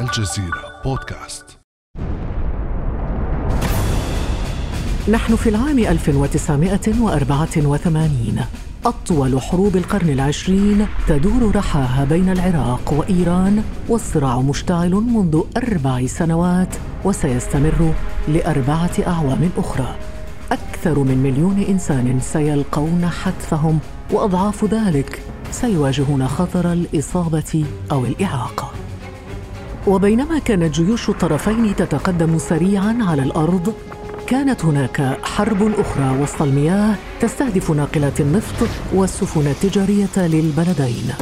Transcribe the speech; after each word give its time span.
الجزيرة 0.00 0.82
بودكاست. 0.84 1.58
نحن 5.08 5.36
في 5.36 5.48
العام 5.48 5.78
1984 5.78 8.40
أطول 8.86 9.42
حروب 9.42 9.76
القرن 9.76 10.10
العشرين 10.10 10.86
تدور 11.08 11.56
رحاها 11.56 12.04
بين 12.04 12.28
العراق 12.28 12.92
وإيران 12.92 13.64
والصراع 13.88 14.40
مشتعل 14.40 14.90
منذ 14.90 15.40
أربع 15.56 16.06
سنوات 16.06 16.74
وسيستمر 17.04 17.94
لأربعة 18.28 18.92
أعوام 19.06 19.50
أخرى. 19.58 19.96
أكثر 20.52 20.98
من 20.98 21.18
مليون 21.18 21.62
إنسان 21.62 22.20
سيلقون 22.20 23.08
حتفهم 23.08 23.78
وأضعاف 24.12 24.64
ذلك 24.64 25.22
سيواجهون 25.50 26.28
خطر 26.28 26.72
الإصابة 26.72 27.64
أو 27.92 28.04
الإعاقة. 28.04 28.75
وبينما 29.86 30.38
كانت 30.38 30.74
جيوش 30.74 31.08
الطرفين 31.08 31.76
تتقدم 31.76 32.38
سريعا 32.38 32.98
على 33.00 33.22
الأرض 33.22 33.74
كانت 34.26 34.64
هناك 34.64 35.18
حرب 35.22 35.62
أخرى 35.78 36.22
وسط 36.22 36.42
المياه 36.42 36.94
تستهدف 37.20 37.70
ناقلات 37.70 38.20
النفط 38.20 38.68
والسفن 38.94 39.46
التجارية 39.46 40.16
للبلدين. 40.16 41.12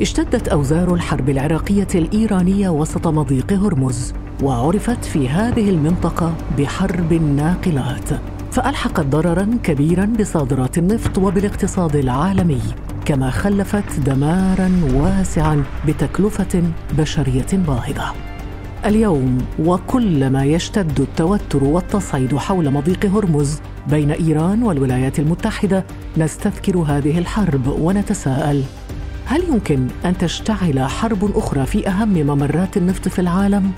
اشتدت 0.00 0.48
أوزار 0.48 0.94
الحرب 0.94 1.30
العراقية 1.30 1.88
الإيرانية 1.94 2.68
وسط 2.68 3.06
مضيق 3.06 3.52
هرمز، 3.52 4.12
وعرفت 4.42 5.04
في 5.04 5.28
هذه 5.28 5.70
المنطقة 5.70 6.34
بحرب 6.58 7.12
الناقلات، 7.12 8.08
فألحقت 8.52 9.06
ضررا 9.06 9.58
كبيرا 9.62 10.04
بصادرات 10.04 10.78
النفط 10.78 11.18
وبالاقتصاد 11.18 11.96
العالمي، 11.96 12.62
كما 13.06 13.30
خلفت 13.30 14.00
دمارا 14.00 14.70
واسعا 14.94 15.64
بتكلفة 15.86 16.62
بشرية 16.98 17.46
باهظة. 17.52 18.12
اليوم 18.84 19.38
وكلما 19.58 20.44
يشتد 20.44 21.00
التوتر 21.00 21.64
والتصعيد 21.64 22.36
حول 22.36 22.70
مضيق 22.70 23.06
هرمز 23.06 23.60
بين 23.90 24.10
إيران 24.10 24.62
والولايات 24.62 25.18
المتحدة 25.18 25.84
نستذكر 26.16 26.78
هذه 26.78 27.18
الحرب 27.18 27.66
ونتساءل 27.66 28.62
هل 29.26 29.42
يمكن 29.48 29.86
أن 30.04 30.18
تشتعل 30.18 30.80
حرب 30.80 31.36
أخرى 31.36 31.66
في 31.66 31.88
أهم 31.88 32.08
ممرات 32.08 32.76
النفط 32.76 33.08
في 33.08 33.18
العالم 33.18 33.72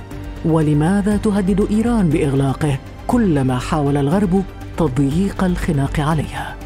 ولماذا 0.45 1.17
تهدد 1.17 1.67
إيران 1.71 2.09
بإغلاقه 2.09 2.79
كلما 3.07 3.59
حاول 3.59 3.97
الغرب 3.97 4.43
تضييق 4.77 5.45
الخناق 5.45 6.01
عليها 6.01 6.58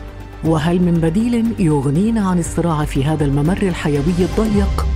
وهل 0.44 0.82
من 0.82 0.94
بديل 0.94 1.54
يغنينا 1.58 2.20
عن 2.20 2.38
الصراع 2.38 2.84
في 2.84 3.04
هذا 3.04 3.24
الممر 3.24 3.62
الحيوي 3.62 4.18
الضيق؟ 4.18 4.86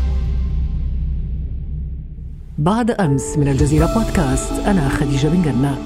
بعد 2.58 2.90
أمس 2.90 3.38
من 3.38 3.48
الجزيرة 3.48 3.86
بودكاست 3.94 4.52
أنا 4.52 4.88
خديجة 4.88 5.28
بن 5.28 5.42
جنة 5.42 5.78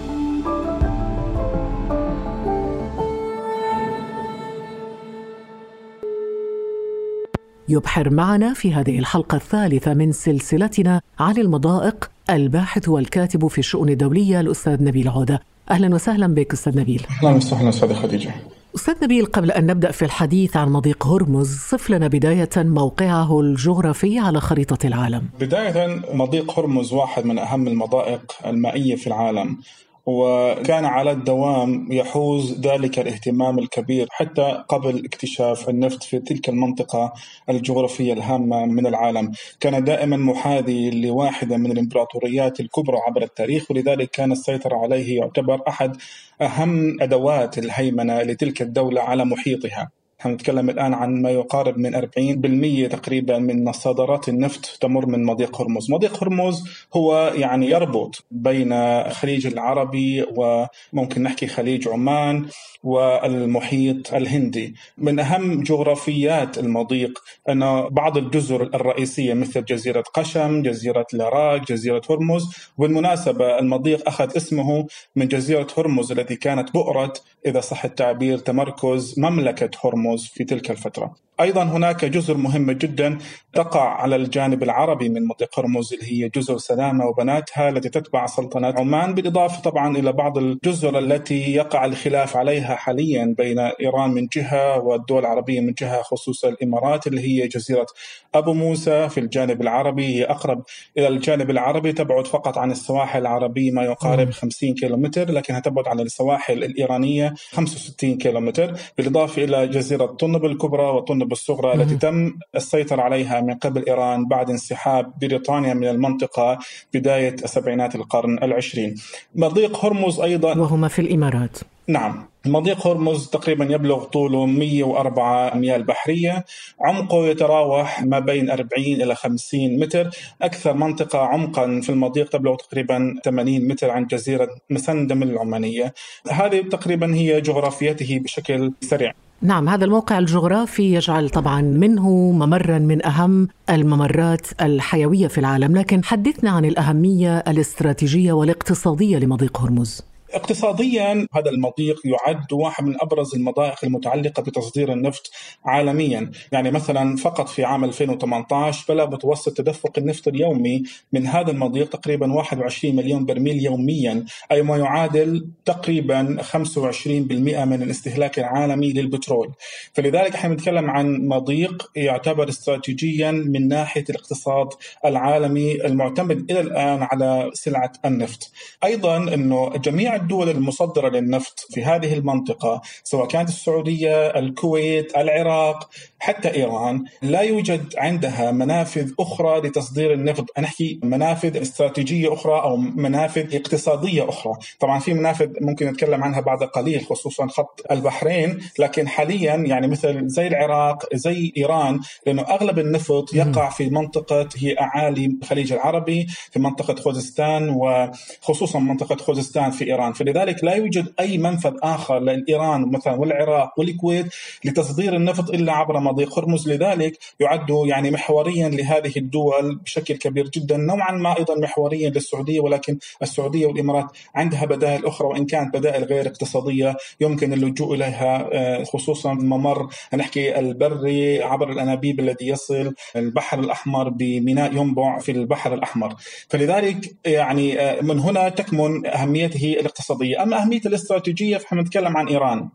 يبحر 7.69 8.11
معنا 8.11 8.55
في 8.55 8.75
هذه 8.75 8.99
الحلقة 8.99 9.37
الثالثة 9.37 9.95
من 9.95 10.13
سلسلتنا 10.13 11.01
عن 11.19 11.37
المضائق 11.37 12.11
الباحث 12.31 12.89
والكاتب 12.89 13.47
في 13.47 13.59
الشؤون 13.59 13.89
الدولية 13.89 14.41
الأستاذ 14.41 14.85
نبيل 14.85 15.09
عودة. 15.09 15.41
أهلا 15.71 15.95
وسهلا 15.95 16.27
بك 16.27 16.53
أستاذ 16.53 16.79
نبيل. 16.79 17.07
أهلا 17.11 17.31
وسهلا 17.31 17.69
أستاذ 17.69 17.95
خديجة. 17.95 18.35
أستاذ 18.75 19.05
نبيل 19.05 19.27
قبل 19.27 19.51
أن 19.51 19.67
نبدأ 19.67 19.91
في 19.91 20.05
الحديث 20.05 20.57
عن 20.57 20.69
مضيق 20.69 21.07
هرمز 21.07 21.59
صف 21.59 21.91
لنا 21.91 22.09
بداية 22.09 22.51
موقعه 22.57 23.41
الجغرافي 23.41 24.19
على 24.19 24.41
خريطة 24.41 24.87
العالم. 24.87 25.23
بداية 25.41 26.03
مضيق 26.13 26.59
هرمز 26.59 26.93
واحد 26.93 27.25
من 27.25 27.39
أهم 27.39 27.69
المضائق 27.69 28.33
المائية 28.47 28.97
في 28.97 29.07
العالم. 29.07 29.59
وكان 30.07 30.85
على 30.85 31.11
الدوام 31.11 31.93
يحوز 31.93 32.61
ذلك 32.61 32.99
الاهتمام 32.99 33.59
الكبير 33.59 34.07
حتى 34.11 34.65
قبل 34.69 35.05
اكتشاف 35.05 35.69
النفط 35.69 36.03
في 36.03 36.19
تلك 36.19 36.49
المنطقة 36.49 37.13
الجغرافية 37.49 38.13
الهامة 38.13 38.67
من 38.67 38.87
العالم. 38.87 39.33
كان 39.61 39.85
دائما 39.85 40.17
محاذي 40.17 40.91
لواحدة 40.91 41.57
من 41.57 41.73
الإمبراطوريات 41.73 42.61
الكبرى 42.61 42.97
عبر 43.07 43.23
التاريخ 43.23 43.71
ولذلك 43.71 44.11
كان 44.11 44.33
السيطرة 44.33 44.77
عليه 44.77 45.17
يعتبر 45.21 45.63
أحد 45.69 45.97
أهم 46.43 47.03
أدوات 47.03 47.59
الهيمنة 47.59 48.23
لتلك 48.23 48.63
الدولة 48.63 49.01
على 49.01 49.25
محيطها. 49.25 50.00
نحن 50.21 50.31
نتكلم 50.31 50.71
الآن 50.71 50.95
عن 50.95 51.23
ما 51.23 51.31
يقارب 51.31 51.79
من 51.79 51.95
40% 51.95 52.89
تقريبا 52.89 53.39
من 53.39 53.73
صادرات 53.73 54.29
النفط 54.29 54.79
تمر 54.81 55.07
من 55.07 55.25
مضيق 55.25 55.61
هرمز. 55.61 55.91
مضيق 55.91 56.25
هرمز 56.25 56.65
هو 56.97 57.33
يعني 57.35 57.71
يربط 57.71 58.25
بين 58.31 58.73
الخليج 58.73 59.47
العربي 59.47 60.27
وممكن 60.37 61.23
نحكي 61.23 61.47
خليج 61.47 61.89
عمان 61.89 62.47
والمحيط 62.83 64.15
الهندي. 64.15 64.75
من 64.99 65.19
أهم 65.19 65.63
جغرافيات 65.63 66.59
المضيق 66.59 67.19
أن 67.49 67.89
بعض 67.89 68.17
الجزر 68.17 68.63
الرئيسية 68.63 69.35
مثل 69.35 69.65
جزيرة 69.65 70.05
قشم 70.15 70.63
جزيرة 70.63 71.07
لاراك 71.13 71.73
جزيرة 71.73 72.03
هرمز. 72.11 72.55
وبالمناسبة 72.79 73.59
المضيق 73.59 74.09
أخذ 74.09 74.37
اسمه 74.37 74.87
من 75.17 75.29
جزيرة 75.29 75.67
هرمز 75.79 76.13
التي 76.13 76.37
كانت 76.37 76.73
بؤرة. 76.75 77.13
إذا 77.47 77.61
صح 77.61 77.85
التعبير 77.85 78.39
تمركز 78.39 79.15
مملكة 79.19 79.71
هرمز. 79.85 80.10
في 80.17 80.45
تلك 80.45 80.71
الفترة. 80.71 81.17
أيضا 81.41 81.63
هناك 81.63 82.05
جزر 82.05 82.37
مهمه 82.37 82.73
جدا 82.73 83.19
تقع 83.53 83.89
على 83.89 84.17
الجانب 84.17 84.63
العربي 84.63 85.09
من 85.09 85.27
مضيق 85.27 85.59
هرمز 85.59 85.93
اللي 85.93 86.13
هي 86.13 86.29
جزر 86.29 86.59
سلامة 86.59 87.07
وبناتها 87.07 87.69
التي 87.69 87.89
تتبع 87.89 88.27
سلطنة 88.27 88.75
عمان 88.79 89.15
بالإضافة 89.15 89.63
طبعا 89.63 89.97
إلى 89.97 90.13
بعض 90.13 90.39
الجزر 90.39 90.99
التي 90.99 91.55
يقع 91.55 91.85
الخلاف 91.85 92.37
عليها 92.37 92.75
حاليا 92.77 93.35
بين 93.39 93.59
إيران 93.59 94.11
من 94.11 94.27
جهة 94.27 94.79
والدول 94.79 95.21
العربية 95.21 95.61
من 95.61 95.73
جهة 95.73 96.03
خصوصا 96.03 96.49
الإمارات 96.49 97.07
اللي 97.07 97.21
هي 97.21 97.49
جزيرة 97.49 97.87
أبو 98.35 98.53
موسى 98.53 99.09
في 99.09 99.21
الجانب 99.21 99.63
العربي. 99.63 100.07
هي 100.07 100.25
أقرب 100.25 100.63
إلى 100.99 101.09
الجانب 101.09 101.51
العربي 101.51 101.93
تبعد 101.93 102.27
فقط 102.27 102.59
عن 102.59 102.71
السواحل 102.71 103.21
العربية 103.21 103.71
ما 103.71 103.83
يقارب 103.83 104.31
50 104.31 104.75
كيلومتر 104.75 105.31
لكنها 105.33 105.61
تبعد 105.61 105.89
عن 105.89 106.01
السواحل 106.01 106.65
الإيرانية 106.65 107.35
65 107.53 108.19
كيلومتر 108.19 108.75
بالإضافة 108.99 109.45
إلى 109.45 109.67
جزيرة 109.69 110.07
طنب 110.07 110.45
الكبرى 110.45 110.83
وطنب 110.87 111.30
الصغرى 111.33 111.75
التي 111.75 111.97
تم 111.97 112.33
السيطرة 112.57 113.03
عليها 113.03 113.41
من 113.41 113.55
قبل 113.55 113.87
إيران 113.87 114.29
بعد 114.29 114.51
انسحاب 114.51 115.13
بريطانيا 115.21 115.75
من 115.75 115.89
المنطقة 115.89 116.59
بداية 116.95 117.37
سبعينات 117.37 117.95
القرن 117.95 118.39
العشرين. 118.43 118.95
مضيق 119.35 119.85
هرمز 119.85 120.21
أيضا 120.21 120.59
وهما 120.59 120.89
في 120.89 120.99
الإمارات. 120.99 121.59
نعم. 121.89 122.29
مضيق 122.47 122.87
هرمز 122.87 123.29
تقريبا 123.29 123.65
يبلغ 123.65 124.05
طوله 124.05 124.47
104 124.47 125.57
ميال 125.57 125.83
بحرية. 125.83 126.45
عمقه 126.81 127.27
يتراوح 127.27 128.03
ما 128.03 128.19
بين 128.19 128.51
40 128.51 129.03
إلى 129.03 129.15
50 129.15 129.81
متر. 129.81 130.11
أكثر 130.43 130.75
منطقة 130.75 131.19
عمقا 131.19 131.81
في 131.81 131.91
المضيق 131.91 132.29
تبلغ 132.29 132.55
تقريبا 132.55 133.15
80 133.25 133.69
متر 133.69 133.91
عن 133.91 134.07
جزيرة 134.07 134.49
مسندم 134.71 135.23
العمانية. 135.23 135.95
هذه 136.31 136.61
تقريبا 136.61 137.15
هي 137.15 137.41
جغرافيته 137.41 138.19
بشكل 138.19 138.73
سريع. 138.81 139.13
نعم 139.43 139.69
هذا 139.69 139.85
الموقع 139.85 140.19
الجغرافي 140.19 140.95
يجعل 140.95 141.31
طبعا 141.31 141.61
منه 141.61 142.11
ممرا 142.11 142.79
من 142.79 143.07
أهم 143.07 143.49
الممرات 143.71 144.47
الحيوية 144.61 145.27
في 145.27 145.39
العالم، 145.39 145.77
لكن 145.77 146.05
حدثنا 146.05 146.51
عن 146.51 146.65
الأهمية 146.65 147.39
الاستراتيجية 147.39 148.33
والاقتصادية 148.33 149.19
لمضيق 149.19 149.61
هرمز. 149.61 150.10
اقتصاديا 150.33 151.27
هذا 151.35 151.51
المضيق 151.51 152.01
يعد 152.05 152.53
واحد 152.53 152.85
من 152.85 152.95
أبرز 153.01 153.35
المضائق 153.35 153.77
المتعلقة 153.85 154.43
بتصدير 154.43 154.93
النفط 154.93 155.31
عالميا، 155.65 156.31
يعني 156.53 156.71
مثلا 156.71 157.17
فقط 157.17 157.49
في 157.49 157.65
عام 157.65 157.85
2018 157.85 158.85
بلغ 158.95 159.11
متوسط 159.11 159.57
تدفق 159.57 159.99
النفط 159.99 160.29
اليومي 160.29 160.83
من 161.13 161.27
هذا 161.27 161.51
المضيق 161.51 161.89
تقريبا 161.89 162.33
21 162.33 162.97
مليون 162.97 163.25
برميل 163.25 163.65
يوميا، 163.65 164.25
أي 164.53 164.63
ما 164.63 164.77
يعادل 164.77 165.49
تقريبا 165.65 166.37
25% 166.43 167.65
من 167.65 167.83
الاستهلاك 167.83 168.39
العالمي 168.39 168.93
للبترول. 168.93 169.53
فلذلك 169.93 170.35
إحنا 170.35 170.55
نتكلم 170.55 170.91
عن 170.91 171.29
مضيق 171.29 171.91
يعتبر 171.97 172.49
استراتيجيا 172.49 173.31
من 173.31 173.69
ناحية 173.69 174.05
الاقتصاد 174.11 174.69
العالمي 175.05 175.85
المعتمد 175.85 176.51
إلى 176.51 176.61
الآن 176.61 177.03
على 177.03 177.51
سلعة 177.55 177.93
النفط. 178.05 178.53
أيضا 178.85 179.35
إنه 179.35 179.69
جميع 179.77 180.20
الدول 180.21 180.49
المصدرة 180.49 181.09
للنفط 181.09 181.67
في 181.71 181.85
هذه 181.85 182.15
المنطقة 182.15 182.81
سواء 183.05 183.27
كانت 183.27 183.49
السعودية 183.49 184.27
الكويت 184.27 185.17
العراق 185.17 185.91
حتى 186.21 186.55
إيران 186.55 187.05
لا 187.23 187.41
يوجد 187.41 187.95
عندها 187.99 188.51
منافذ 188.51 189.13
أخرى 189.21 189.61
لتصدير 189.61 190.13
النفط، 190.13 190.45
نحكي 190.59 191.01
منافذ 191.03 191.61
استراتيجية 191.61 192.33
أخرى 192.33 192.61
أو 192.63 192.77
منافذ 192.77 193.57
اقتصادية 193.57 194.29
أخرى، 194.29 194.53
طبعا 194.81 194.99
في 194.99 195.15
منافذ 195.15 195.49
ممكن 195.61 195.87
نتكلم 195.87 196.25
عنها 196.25 196.41
بعد 196.41 196.63
قليل 196.63 197.01
خصوصا 197.01 197.47
خط 197.47 197.81
البحرين، 197.91 198.59
لكن 198.79 199.09
حاليا 199.09 199.55
يعني 199.55 199.87
مثل 199.87 200.29
زي 200.29 200.47
العراق 200.47 201.15
زي 201.15 201.53
إيران 201.57 202.01
لأنه 202.27 202.43
أغلب 202.43 202.79
النفط 202.79 203.35
يقع 203.35 203.71
في 203.71 203.91
منطقة 203.91 204.49
هي 204.57 204.77
أعالي 204.81 205.39
الخليج 205.43 205.73
العربي، 205.73 206.27
في 206.51 206.59
منطقة 206.59 206.95
خوزستان 206.95 207.69
وخصوصا 207.69 208.79
منطقة 208.79 209.17
خوزستان 209.17 209.71
في 209.71 209.85
إيران، 209.85 210.13
فلذلك 210.13 210.65
لا 210.65 210.75
يوجد 210.75 211.13
أي 211.21 211.39
منفذ 211.39 211.75
آخر 211.83 212.19
لايران 212.19 212.91
مثلا 212.93 213.15
والعراق 213.15 213.79
والكويت 213.79 214.27
لتصدير 214.65 215.17
النفط 215.17 215.51
إلا 215.51 215.73
عبر 215.73 216.01
مضيق 216.11 216.39
هرمز، 216.39 216.69
لذلك 216.69 217.19
يعد 217.41 217.71
يعني 217.87 218.11
محوريا 218.11 218.69
لهذه 218.69 219.13
الدول 219.17 219.79
بشكل 219.85 220.17
كبير 220.17 220.49
جدا، 220.49 220.77
نوعا 220.77 221.13
ما 221.13 221.39
أيضا 221.39 221.55
محوريا 221.59 222.11
للسعودية 222.11 222.61
ولكن 222.61 222.99
السعودية 223.23 223.67
والإمارات 223.67 224.07
عندها 224.35 224.65
بدائل 224.65 225.07
أخرى 225.07 225.29
وإن 225.29 225.47
كانت 225.47 225.77
بدائل 225.77 226.05
غير 226.05 226.27
اقتصادية 226.27 226.97
يمكن 227.21 227.53
اللجوء 227.53 227.95
إليها 227.95 228.49
آه، 228.53 228.85
خصوصا 228.85 229.33
ممر 229.35 229.89
نحكي 230.15 230.59
البري 230.59 231.43
عبر 231.43 231.73
الأنابيب 231.73 232.21
الذي 232.21 232.49
يصل 232.49 232.95
البحر 233.17 233.59
الأحمر 233.61 234.09
بميناء 234.09 234.77
ينبع 234.77 235.19
في 235.19 235.33
البحر 235.33 235.75
الأحمر، 235.75 236.15
فلذلك 236.49 237.17
يعني 237.27 237.81
آه، 237.81 238.01
من 238.03 238.19
هنا 238.19 238.49
تكمن 238.49 239.07
أهميته 239.07 239.77
الاقتصادية، 239.81 240.43
أما 240.43 240.63
اهميه 240.63 240.81
الاستراتيجية 240.87 241.57
فنحن 241.57 241.79
نتكلم 241.79 242.17
عن 242.17 242.29
إيران 242.29 242.69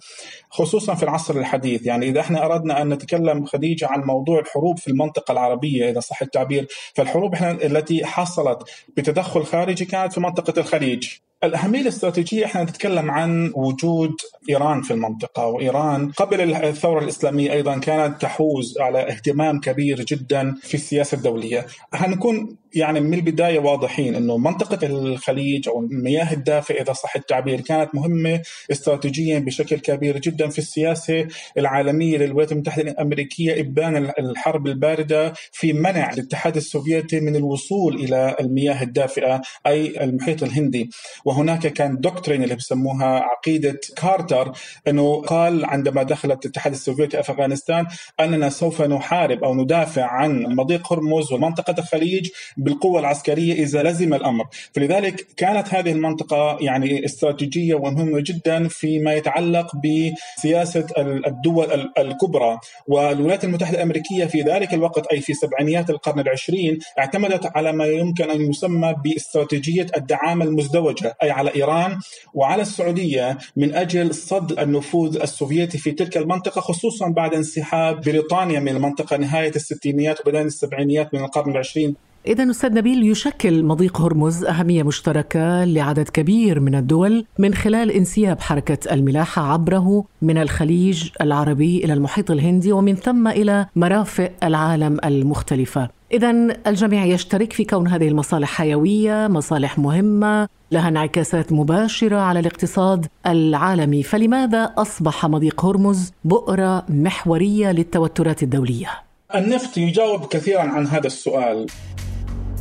خصوصا 0.50 0.96
في 0.96 1.04
العصر 1.04 1.38
الحديث، 1.38 1.86
يعني 1.86 2.10
إذا 2.10 2.20
إحنا 2.20 2.46
أردنا 2.46 2.82
أن 2.82 2.90
نتكلم 2.90 3.25
خديجة 3.46 3.88
عن 3.88 4.02
موضوع 4.02 4.40
الحروب 4.40 4.80
في 4.80 4.88
المنطقة 4.88 5.32
العربية 5.32 5.90
إذا 5.90 6.00
صح 6.00 6.22
التعبير، 6.22 6.68
فالحروب 6.94 7.34
إحنا 7.34 7.52
التي 7.52 8.06
حصلت 8.06 8.70
بتدخل 8.98 9.44
خارجي 9.44 9.86
كانت 9.86 10.14
في 10.14 10.20
منطقة 10.20 10.60
الخليج، 10.60 11.10
الأهمية 11.44 11.82
الاستراتيجية 11.82 12.46
إحنا 12.46 12.64
نتكلم 12.64 13.12
عن 13.12 13.52
وجود 13.56 14.14
إيران 14.50 14.82
في 14.82 14.92
المنطقة 14.92 15.48
وإيران 15.48 16.12
قبل 16.12 16.54
الثورة 16.56 17.04
الإسلامية 17.04 17.52
أيضا 17.52 17.78
كانت 17.78 18.22
تحوز 18.22 18.78
على 18.80 19.10
اهتمام 19.10 19.60
كبير 19.60 20.02
جدا 20.02 20.56
في 20.62 20.74
السياسة 20.74 21.18
الدولية. 21.18 21.66
هنكون 21.94 22.58
يعني 22.76 23.00
من 23.00 23.14
البداية 23.14 23.60
واضحين 23.60 24.16
إنه 24.16 24.38
منطقة 24.38 24.88
الخليج 24.88 25.70
أو 25.70 25.80
المياه 25.80 26.34
الدافئه 26.34 26.82
إذا 26.82 26.94
صح 26.94 27.16
التعبير 27.16 27.62
كانت 27.62 27.96
مهمة 27.96 28.42
استراتيجيا 28.72 29.40
بشكل 29.40 29.80
كبير 29.80 30.18
جدا 30.18 30.50
في 30.50 30.60
السياسة 30.60 31.28
العالمية 31.58 32.18
للولايات 32.18 32.52
المتحدة 32.52 32.92
الأمريكية 32.92 33.62
إبان 33.62 34.12
الحرب 34.20 34.68
الباردة 34.68 35.34
في 35.52 35.74
منع 35.74 36.14
الاتحاد 36.14 36.56
السوفيتي 36.56 37.20
من 37.20 37.36
الوصول 37.36 37.96
إلى 37.96 38.36
المياه 38.40 38.84
الدافئة 38.84 39.42
أي 39.68 40.04
المحيط 40.04 40.44
الهندي. 40.44 40.90
وهناك 41.26 41.68
كان 41.68 41.98
doctrine 42.00 42.44
اللي 42.44 42.56
بسموها 42.56 43.06
عقيدة 43.06 43.80
كارتر 43.98 44.52
إنه 44.88 45.22
قال 45.22 45.66
عندما 45.66 46.04
دخلت 46.04 46.46
الاتحاد 46.46 46.74
السوفيتي 46.74 47.20
أفغانستان 47.20 47.86
أننا 48.20 48.50
سوف 48.50 48.82
نحارب 48.82 49.44
أو 49.44 49.56
ندافع 49.56 50.06
عن 50.06 50.44
مضيق 50.44 50.94
هرمز 50.94 51.34
ومنطقة 51.34 51.76
الخليج 51.80 52.30
بالقوة 52.66 53.00
العسكرية 53.00 53.54
إذا 53.54 53.84
لزم 53.84 54.14
الأمر. 54.14 54.46
فلذلك 54.74 55.28
كانت 55.38 55.74
هذه 55.74 55.92
المنطقة 55.92 56.58
يعني 56.62 57.06
استراتيجية 57.06 57.76
ومهمة 57.76 58.20
جدا 58.20 58.68
فيما 58.68 59.14
يتعلق 59.14 59.72
بسياسة 59.76 60.88
الدول 61.28 61.92
الكبرى. 61.98 62.60
والولايات 62.88 63.44
المتحدة 63.44 63.78
الأمريكية 63.78 64.26
في 64.26 64.42
ذلك 64.42 64.74
الوقت 64.74 65.08
أي 65.08 65.22
في 65.22 65.34
سبعينيات 65.34 65.90
القرن 65.90 66.20
العشرين 66.20 66.80
اعتمدت 67.00 67.52
على 67.56 67.72
ما 67.72 67.86
يمكن 67.86 68.30
أن 68.30 68.42
يسمى 68.42 68.96
باستراتيجية 69.04 69.88
الدعامة 69.98 70.46
المزدوجة 70.46 71.18
أي 71.24 71.32
على 71.32 71.56
إيران 71.56 72.00
وعلى 72.34 72.62
السعودية 72.62 73.38
من 73.56 73.76
أجل 73.76 74.14
صد 74.16 74.60
النفوذ 74.60 75.22
السوفيتي 75.22 75.78
في 75.78 75.92
تلك 75.92 76.18
المنطقة 76.18 76.62
خصوصا 76.62 77.08
بعد 77.10 77.34
انسحاب 77.34 78.02
بريطانيا 78.02 78.60
من 78.60 78.70
المنطقة 78.70 79.18
نهاية 79.18 79.56
الستينيات 79.56 80.22
وبداية 80.22 80.44
السبعينيات 80.44 81.14
من 81.14 81.20
القرن 81.20 81.52
العشرين. 81.52 81.96
إذا 82.28 82.52
أستاذ 82.52 82.74
نبيل 82.74 83.12
يشكل 83.12 83.64
مضيق 83.64 84.02
هرمز 84.02 84.44
أهمية 84.44 84.84
مشتركة 84.84 85.64
لعدد 85.64 86.10
كبير 86.10 86.60
من 86.60 86.76
الدول 86.76 87.26
من 87.40 87.54
خلال 87.54 87.92
انسياب 87.92 88.40
حركة 88.40 88.94
الملاحة 88.94 89.42
عبره 89.52 90.06
من 90.22 90.38
الخليج 90.38 91.10
العربي 91.22 91.86
إلى 91.86 91.94
المحيط 91.94 92.32
الهندي 92.32 92.72
ومن 92.72 92.96
ثم 92.96 93.28
إلى 93.28 93.66
مرافق 93.76 94.32
العالم 94.44 94.98
المختلفة. 95.06 95.90
إذا 96.12 96.32
الجميع 96.68 97.06
يشترك 97.06 97.54
في 97.54 97.64
كون 97.66 97.88
هذه 97.88 98.08
المصالح 98.08 98.50
حيوية، 98.50 99.28
مصالح 99.28 99.80
مهمة، 99.80 100.48
لها 100.72 100.88
انعكاسات 100.88 101.52
مباشرة 101.52 102.18
على 102.18 102.40
الاقتصاد 102.40 103.06
العالمي، 103.28 104.04
فلماذا 104.04 104.74
أصبح 104.78 105.26
مضيق 105.26 105.66
هرمز 105.66 106.12
بؤرة 106.24 106.86
محورية 106.90 107.72
للتوترات 107.72 108.44
الدولية؟ 108.44 108.90
النفط 109.36 109.78
يجاوب 109.78 110.26
كثيرا 110.26 110.62
عن 110.62 110.88
هذا 110.88 111.08
السؤال 111.08 111.66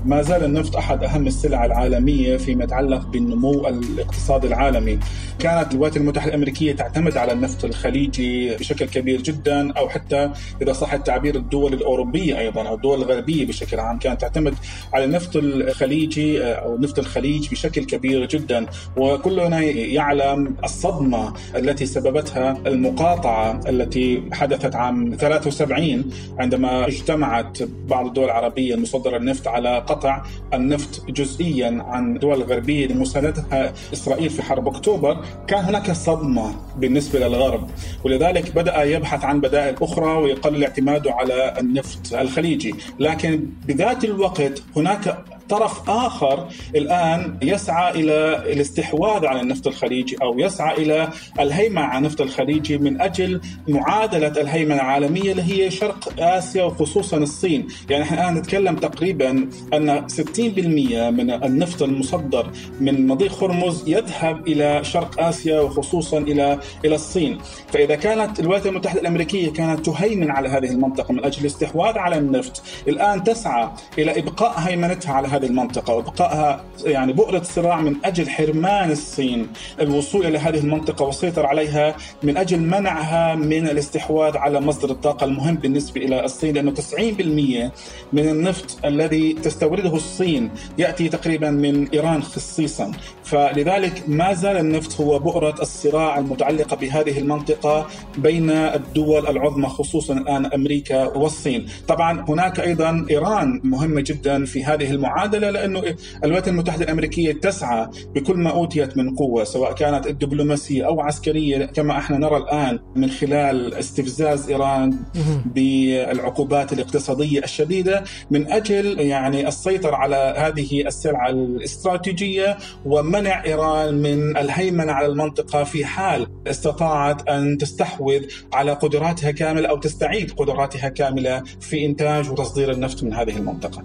ما 0.04 0.22
زال 0.22 0.44
النفط 0.44 0.76
أحد 0.76 1.04
أهم 1.04 1.26
السلع 1.26 1.64
العالمية 1.64 2.36
فيما 2.36 2.64
يتعلق 2.64 3.06
بالنمو 3.06 3.68
الاقتصادي 3.68 4.46
العالمي. 4.46 4.98
كانت 5.38 5.72
الولايات 5.72 5.96
المتحدة 5.96 6.28
الأمريكية 6.28 6.72
تعتمد 6.72 7.16
على 7.16 7.32
النفط 7.32 7.64
الخليجي 7.64 8.56
بشكل 8.56 8.84
كبير 8.86 9.22
جدا 9.22 9.72
أو 9.72 9.88
حتى 9.88 10.30
إذا 10.62 10.72
صح 10.72 10.94
التعبير 10.94 11.36
الدول 11.36 11.72
الأوروبية 11.74 12.38
أيضا 12.38 12.68
أو 12.68 12.74
الدول 12.74 13.02
الغربية 13.02 13.46
بشكل 13.46 13.80
عام 13.80 13.98
كانت 13.98 14.20
تعتمد 14.20 14.54
على 14.92 15.04
النفط 15.04 15.36
الخليجي 15.36 16.44
أو 16.44 16.78
نفط 16.78 16.98
الخليج 16.98 17.50
بشكل 17.50 17.84
كبير 17.84 18.26
جدا 18.26 18.66
وكلنا 18.96 19.60
يعلم 19.60 20.56
الصدمة 20.64 21.32
التي 21.56 21.86
سببتها 21.86 22.56
المقاطعة 22.66 23.60
التي 23.68 24.22
حدثت 24.32 24.74
عام 24.74 25.16
73 25.20 26.04
عندما 26.38 26.86
اجتمعت 26.86 27.58
بعض 27.62 28.06
الدول 28.06 28.24
العربية 28.24 28.74
المصدرة 28.74 29.16
النفط 29.16 29.48
على 29.48 29.80
قطع 29.94 30.22
النفط 30.54 31.10
جزئيا 31.10 31.84
عن 31.88 32.14
الدول 32.14 32.42
الغربية 32.42 32.86
لمساندتها 32.86 33.72
إسرائيل 33.92 34.30
في 34.30 34.42
حرب 34.42 34.68
أكتوبر 34.68 35.24
كان 35.46 35.64
هناك 35.64 35.92
صدمة 35.92 36.54
بالنسبة 36.76 37.18
للغرب. 37.18 37.70
ولذلك 38.04 38.54
بدأ 38.54 38.82
يبحث 38.82 39.24
عن 39.24 39.40
بدائل 39.40 39.76
أخرى 39.82 40.16
ويقلل 40.22 40.64
اعتماده 40.64 41.12
على 41.12 41.54
النفط 41.60 42.14
الخليجي. 42.14 42.74
لكن 42.98 43.46
بذات 43.66 44.04
الوقت 44.04 44.62
هناك 44.76 45.24
طرف 45.48 45.90
آخر 45.90 46.48
الآن 46.76 47.38
يسعى 47.42 47.90
إلى 48.00 48.42
الاستحواذ 48.52 49.26
على 49.26 49.40
النفط 49.40 49.66
الخليجي 49.66 50.16
أو 50.22 50.38
يسعى 50.38 50.76
إلى 50.76 51.08
الهيمنة 51.40 51.80
على 51.80 51.98
النفط 51.98 52.20
الخليجي 52.20 52.78
من 52.78 53.00
أجل 53.00 53.40
معادلة 53.68 54.28
الهيمنة 54.28 54.74
العالمية 54.74 55.32
اللي 55.32 55.42
هي 55.42 55.70
شرق 55.70 56.14
آسيا 56.18 56.64
وخصوصا 56.64 57.16
الصين. 57.16 57.66
يعني 57.90 58.02
إحنا 58.04 58.20
الآن 58.22 58.34
نتكلم 58.34 58.76
تقريبا 58.76 59.48
أن 59.74 60.06
60% 60.08 61.10
من 61.10 61.30
النفط 61.30 61.82
المصدر 61.82 62.50
من 62.80 63.06
مضيق 63.06 63.44
هرمز 63.44 63.88
يذهب 63.88 64.48
إلى 64.48 64.84
شرق 64.84 65.20
آسيا 65.22 65.60
وخصوصا 65.60 66.18
إلى 66.18 66.58
إلى 66.84 66.94
الصين. 66.94 67.38
فإذا 67.72 67.94
كانت 67.94 68.40
الولايات 68.40 68.66
المتحدة 68.66 69.00
الأمريكية 69.00 69.52
كانت 69.52 69.86
تهيمن 69.86 70.30
على 70.30 70.48
هذه 70.48 70.70
المنطقة 70.70 71.12
من 71.12 71.24
أجل 71.24 71.40
الاستحواذ 71.40 71.98
على 71.98 72.18
النفط 72.18 72.62
الآن 72.88 73.24
تسعى 73.24 73.68
إلى 73.98 74.18
إبقاء 74.18 74.54
هيمنتها 74.58 75.12
على 75.12 75.28
هذه 75.34 75.46
المنطقة 75.46 75.94
وإبقائها 75.94 76.64
يعني 76.84 77.12
بؤرة 77.12 77.42
صراع 77.42 77.80
من 77.80 77.96
أجل 78.04 78.30
حرمان 78.30 78.90
الصين. 78.90 79.48
الوصول 79.80 80.26
إلى 80.26 80.38
هذه 80.38 80.58
المنطقة 80.58 81.04
والسيطرة 81.04 81.46
عليها 81.46 81.96
من 82.22 82.36
أجل 82.36 82.60
منعها 82.60 83.34
من 83.34 83.68
الاستحواذ 83.68 84.36
على 84.36 84.60
مصدر 84.60 84.90
الطاقة 84.90 85.24
المهم 85.24 85.54
بالنسبة 85.54 86.00
إلى 86.00 86.24
الصين 86.24 86.54
لأنه 86.54 86.74
90% 86.74 87.72
من 88.12 88.28
النفط 88.28 88.84
الذي 88.84 89.32
تستورده 89.32 89.94
الصين 89.96 90.50
يأتي 90.78 91.08
تقريبا 91.08 91.50
من 91.50 91.88
إيران 91.88 92.22
خصيصا. 92.22 92.92
فلذلك 93.24 94.02
ما 94.08 94.32
زال 94.34 94.56
النفط 94.56 95.00
هو 95.00 95.18
بؤرة 95.18 95.54
الصراع 95.62 96.18
المتعلقة 96.18 96.76
بهذه 96.76 97.18
المنطقة 97.18 97.86
بين 98.18 98.50
الدول 98.50 99.26
العظمى 99.26 99.66
خصوصا 99.66 100.14
الآن 100.14 100.46
أمريكا 100.46 101.04
والصين. 101.04 101.66
طبعا 101.88 102.24
هناك 102.28 102.60
أيضا 102.60 103.06
إيران 103.10 103.60
مهمة 103.64 104.00
جدا 104.00 104.44
في 104.44 104.64
هذه 104.64 104.90
المعادلة 104.90 105.23
المعادله 105.24 105.50
لأنه 105.50 105.94
الولايات 106.24 106.48
المتحدة 106.48 106.84
الأمريكية 106.84 107.32
تسعى 107.32 107.88
بكل 108.14 108.36
ما 108.36 108.50
أوتيت 108.50 108.96
من 108.96 109.14
قوة 109.16 109.44
سواء 109.44 109.72
كانت 109.72 110.06
الدبلوماسية 110.06 110.86
أو 110.86 111.00
عسكرية 111.00 111.64
كما 111.66 111.98
إحنا 111.98 112.18
نرى 112.18 112.36
الآن 112.36 112.78
من 112.96 113.10
خلال 113.10 113.74
استفزاز 113.74 114.50
إيران 114.50 114.98
بالعقوبات 115.44 116.72
الاقتصادية 116.72 117.40
الشديدة 117.40 118.04
من 118.30 118.52
أجل 118.52 119.00
يعني 119.00 119.48
السيطرة 119.48 119.96
على 119.96 120.34
هذه 120.38 120.86
السلعة 120.86 121.30
الاستراتيجية 121.30 122.56
ومنع 122.84 123.44
إيران 123.44 123.94
من 123.94 124.36
الهيمنة 124.36 124.92
على 124.92 125.06
المنطقة 125.06 125.64
في 125.64 125.84
حال 125.84 126.26
استطاعت 126.46 127.28
أن 127.28 127.58
تستحوذ 127.58 128.22
على 128.52 128.72
قدراتها 128.72 129.30
كاملة 129.30 129.68
أو 129.68 129.76
تستعيد 129.76 130.30
قدراتها 130.30 130.88
كاملة 130.88 131.42
في 131.60 131.86
إنتاج 131.86 132.30
وتصدير 132.30 132.70
النفط 132.70 133.02
من 133.04 133.14
هذه 133.14 133.36
المنطقة. 133.36 133.82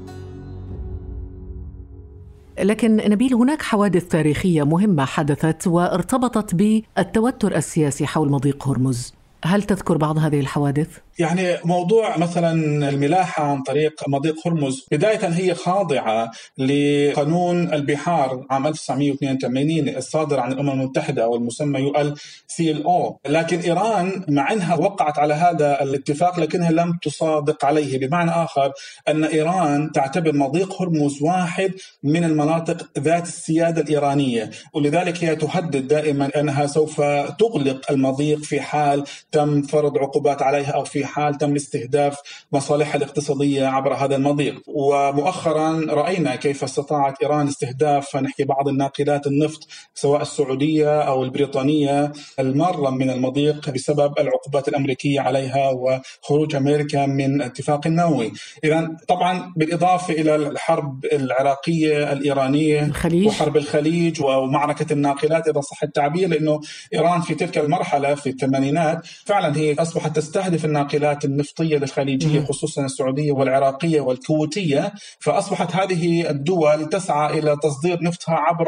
لكن 2.63 2.96
نبيل 2.96 3.34
هناك 3.34 3.62
حوادث 3.62 4.08
تاريخية 4.08 4.63
مهمة 4.63 5.06
حدثت 5.06 5.68
وارتبطت 5.68 6.56
بالتوتر 6.56 7.56
السياسي 7.56 8.06
حول 8.06 8.32
مضيق 8.32 8.68
هرمز 8.68 9.13
هل 9.46 9.63
تذكر 9.63 9.98
بعض 9.98 10.18
هذه 10.18 10.39
الحوادث؟ 10.39 10.98
يعني 11.20 11.58
موضوع 11.63 12.18
مثلا 12.18 12.51
الملاحة 12.89 13.44
عن 13.44 13.63
طريق 13.63 14.10
مضيق 14.10 14.48
هرمز 14.48 14.88
بداية 14.92 15.28
هي 15.28 15.56
خاضعة 15.56 16.32
لقانون 16.58 17.74
البحار 17.74 18.46
عام 18.50 18.68
1982 18.68 19.89
الصادر 19.89 20.39
عن 20.39 20.51
الأمم 20.51 20.70
المتحدة 20.70 21.24
أو 21.24 21.50
يو 21.60 21.96
إل 21.98 22.16
سي 22.48 22.72
إل 22.72 22.84
أو. 22.84 23.20
لكن 23.28 23.60
إيران 23.60 24.25
مع 24.30 24.51
أنها 24.51 24.75
وقعت 24.75 25.20
على 25.20 25.34
هذا 25.34 25.84
الاتفاق 25.84 26.39
لكنها 26.39 26.72
لم 26.72 26.98
تصادق 27.01 27.66
عليه. 27.66 28.00
بمعنى 28.00 28.32
آخر 28.32 28.72
أن 29.08 29.24
إيران 29.24 29.92
تعتبر 29.92 30.36
مضيق 30.36 30.82
هرمز 30.82 31.22
واحد 31.22 31.74
من 32.04 32.24
المناطق 32.24 33.00
ذات 33.00 33.28
السيادة 33.28 33.82
الإيرانية. 33.82 34.50
ولذلك 34.74 35.24
هي 35.24 35.36
تهدد 35.36 35.88
دائما 35.88 36.30
أنها 36.36 36.66
سوف 36.66 37.01
تغلق 37.39 37.92
المضيق 37.92 38.39
في 38.39 38.62
حال 38.62 39.04
تم 39.32 39.62
فرض 39.62 39.98
عقوبات 39.98 40.42
عليها 40.42 40.72
أو 40.72 40.84
في 40.84 41.09
حال 41.10 41.38
تم 41.38 41.56
استهداف 41.56 42.18
مصالحها 42.51 42.96
الاقتصادية 42.96 43.66
عبر 43.66 43.94
هذا 43.94 44.16
المضيق. 44.16 44.62
ومؤخرا 44.68 45.86
رأينا 45.89 46.36
كيف 46.36 46.63
استطاعت 46.63 47.24
إيران 47.24 47.48
استهداف 47.48 48.16
نحكي 48.16 48.44
بعض 48.44 48.68
الناقلات 48.68 49.28
النفط 49.28 49.68
سواء 49.96 50.22
السعودية 50.22 51.01
أو 51.01 51.24
البريطانية. 51.24 52.12
المارة 52.39 52.89
من 52.89 53.10
المضيق 53.10 53.70
بسبب 53.70 54.20
العقوبات 54.20 54.68
الأمريكية 54.68 55.20
عليها 55.22 55.70
وخروج 55.70 56.56
أمريكا 56.56 57.06
من 57.06 57.42
اتفاق 57.42 57.88
النووي. 57.88 58.32
إذا 58.63 58.98
طبعا 59.08 59.54
بالإضافة 59.56 60.13
إلى 60.13 60.36
الحرب 60.36 61.06
العراقية 61.13 62.13
الإيرانية 62.13 62.84
الخليج. 62.84 63.28
وحرب 63.28 63.58
الخليج 63.58 64.24
ومعركة 64.24 64.94
الناقلات 64.94 65.48
إذا 65.48 65.62
صح 65.62 65.84
التعبير 65.84 66.30
لأنه 66.30 66.60
إيران 66.94 67.22
في 67.22 67.36
تلك 67.36 67.58
المرحلة 67.58 68.16
في 68.16 68.30
الثمانينات 68.30 69.06
فعلا 69.25 69.58
هي 69.58 69.74
أصبحت 69.74 70.16
تستهدف 70.16 70.66
الناقلات 70.66 70.88
النفطية 71.25 71.77
الخليجية 71.77 72.46
خصوصا 72.46 72.86
السعودية 72.86 73.31
والعراقية 73.31 74.01
والكويتية. 74.01 74.93
فأصبحت 75.19 75.75
هذه 75.75 76.29
الدول 76.29 76.89
تسعى 76.89 77.39
إلى 77.39 77.58
تصدير 77.63 78.03
نفطها 78.03 78.36
عبر 78.36 78.67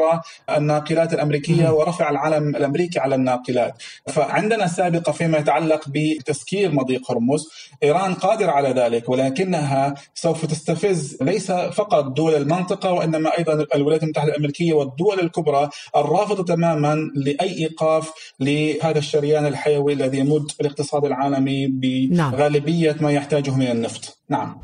الناقلات 0.56 1.14
الأمريكية 1.14 1.68
ورفع 1.70 2.10
العلم 2.10 2.56
الأمريكي 2.56 2.98
على 2.98 3.14
الناقلات. 3.14 3.82
فعندنا 4.06 4.66
سابقة 4.66 5.12
فيما 5.12 5.38
يتعلق 5.38 5.84
بتسكير 5.88 6.72
مضيق 6.72 7.10
هرمز. 7.10 7.48
إيران 7.82 8.14
قادرة 8.14 8.50
على 8.50 8.68
ذلك 8.68 9.08
ولكنها 9.08 9.94
سوف 10.14 10.46
تستفز 10.46 11.18
ليس 11.22 11.52
فقط 11.52 12.04
دول 12.04 12.34
المنطقة 12.34 12.92
وإنما 12.92 13.38
أيضا 13.38 13.66
الولايات 13.74 14.02
المتحدة 14.02 14.30
الأمريكية 14.32 14.72
والدول 14.72 15.20
الكبرى 15.20 15.68
الرافضة 15.96 16.44
تماما 16.44 17.10
لأي 17.14 17.58
إيقاف 17.58 18.12
لهذا 18.40 18.98
الشريان 18.98 19.46
الحيوي 19.46 19.92
الذي 19.92 20.18
يمد 20.18 20.50
الاقتصاد 20.60 21.04
العالمي 21.04 21.66
بغالبية 22.12 22.96
ما 23.00 23.10
يحتاجه 23.10 23.50
من 23.56 23.66
النفط. 23.66 24.18
نعم. 24.28 24.56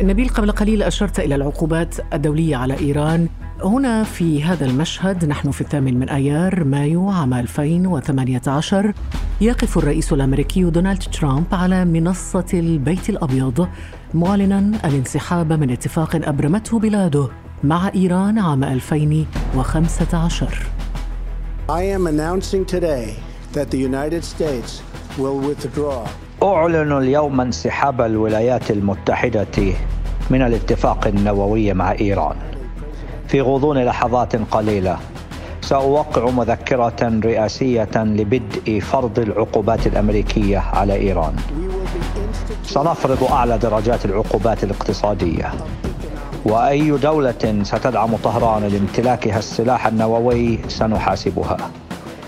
نبيل 0.00 0.28
قبل 0.28 0.52
قليل 0.52 0.82
أشرت 0.82 1.20
إلى 1.20 1.34
العقوبات 1.34 1.94
الدولية 2.12 2.56
على 2.56 2.78
إيران. 2.78 3.28
هنا 3.64 4.04
في 4.04 4.44
هذا 4.44 4.66
المشهد 4.66 5.24
نحن 5.24 5.50
في 5.50 5.60
الثامن 5.60 5.98
من 5.98 6.08
أيار 6.08 6.64
مايو 6.64 7.10
عام 7.10 7.34
2018 7.34 8.92
يقف 9.40 9.78
الرئيس 9.78 10.12
الأمريكي 10.12 10.62
دونالد 10.64 11.02
ترامب 11.02 11.46
على 11.52 11.84
منصة 11.84 12.46
البيت 12.54 13.08
الأبيض 13.10 13.68
معلنا 14.14 14.58
الانسحاب 14.84 15.52
من 15.52 15.70
اتفاق 15.70 16.16
أبرمته 16.16 16.78
بلاده 16.78 17.28
مع 17.64 17.90
إيران 17.94 18.38
عام 18.38 18.64
2015 18.64 20.48
I 21.68 21.82
am 21.82 22.06
announcing 22.06 22.64
today 22.76 23.14
that 23.52 23.70
the 23.70 23.78
United 23.78 24.24
States 24.24 24.82
will 25.18 25.40
withdraw. 25.48 26.08
أعلن 26.42 26.92
اليوم 26.92 27.40
انسحاب 27.40 28.00
الولايات 28.00 28.70
المتحدة 28.70 29.72
من 30.30 30.42
الاتفاق 30.42 31.06
النووي 31.06 31.72
مع 31.72 31.92
إيران. 31.92 32.36
في 33.28 33.40
غضون 33.40 33.78
لحظات 33.78 34.36
قليلة 34.36 34.96
سأوقع 35.60 36.30
مذكرة 36.30 37.20
رئاسية 37.24 37.90
لبدء 37.96 38.80
فرض 38.80 39.18
العقوبات 39.18 39.86
الأمريكية 39.86 40.58
على 40.58 40.94
إيران. 40.94 41.36
سنفرض 42.64 43.24
أعلى 43.32 43.58
درجات 43.58 44.04
العقوبات 44.04 44.64
الاقتصادية. 44.64 45.50
وأي 46.44 46.90
دولة 46.90 47.62
ستدعم 47.62 48.16
طهران 48.16 48.62
لامتلاكها 48.62 49.38
السلاح 49.38 49.86
النووي 49.86 50.58
سنحاسبها. 50.68 51.56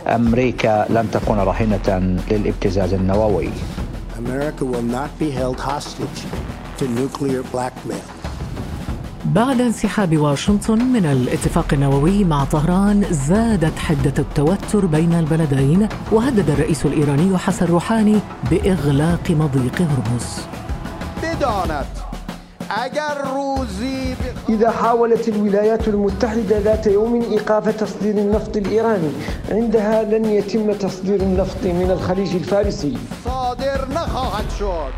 أمريكا 0.07 0.87
لن 0.91 1.11
تكون 1.13 1.39
رهينة 1.39 2.19
للابتزاز 2.31 2.95
النووي. 2.95 3.49
America 4.19 4.65
will 4.65 4.89
not 4.99 5.11
be 5.19 5.31
held 5.31 5.61
hostage 5.61 6.21
to 6.79 6.85
nuclear 6.85 7.43
blackmail. 7.53 8.23
بعد 9.25 9.61
انسحاب 9.61 10.19
واشنطن 10.19 10.79
من 10.79 11.07
الاتفاق 11.07 11.67
النووي 11.73 12.25
مع 12.25 12.45
طهران 12.45 13.05
زادت 13.11 13.79
حدة 13.79 14.15
التوتر 14.19 14.87
بين 14.87 15.15
البلدين 15.15 15.89
وهدد 16.13 16.51
الرئيس 16.51 16.87
الإيراني 16.87 17.39
حسن 17.39 17.67
روحاني 17.67 18.19
بإغلاق 18.51 19.31
مضيق 19.31 19.83
هرمز. 19.83 20.41
إذا 24.49 24.71
حاولت 24.71 25.29
الولايات 25.29 25.89
المتحدة 25.89 26.59
ذات 26.59 26.87
يوم 26.87 27.23
إيقاف 27.23 27.69
تصدير 27.69 28.19
النفط 28.19 28.57
الإيراني 28.57 29.11
عندها 29.51 30.03
لن 30.03 30.25
يتم 30.25 30.73
تصدير 30.73 31.23
النفط 31.23 31.65
من 31.65 31.91
الخليج 31.91 32.35
الفارسي 32.35 32.99
صادر 33.25 33.89
نخواهد 33.91 34.51
شد 34.59 34.93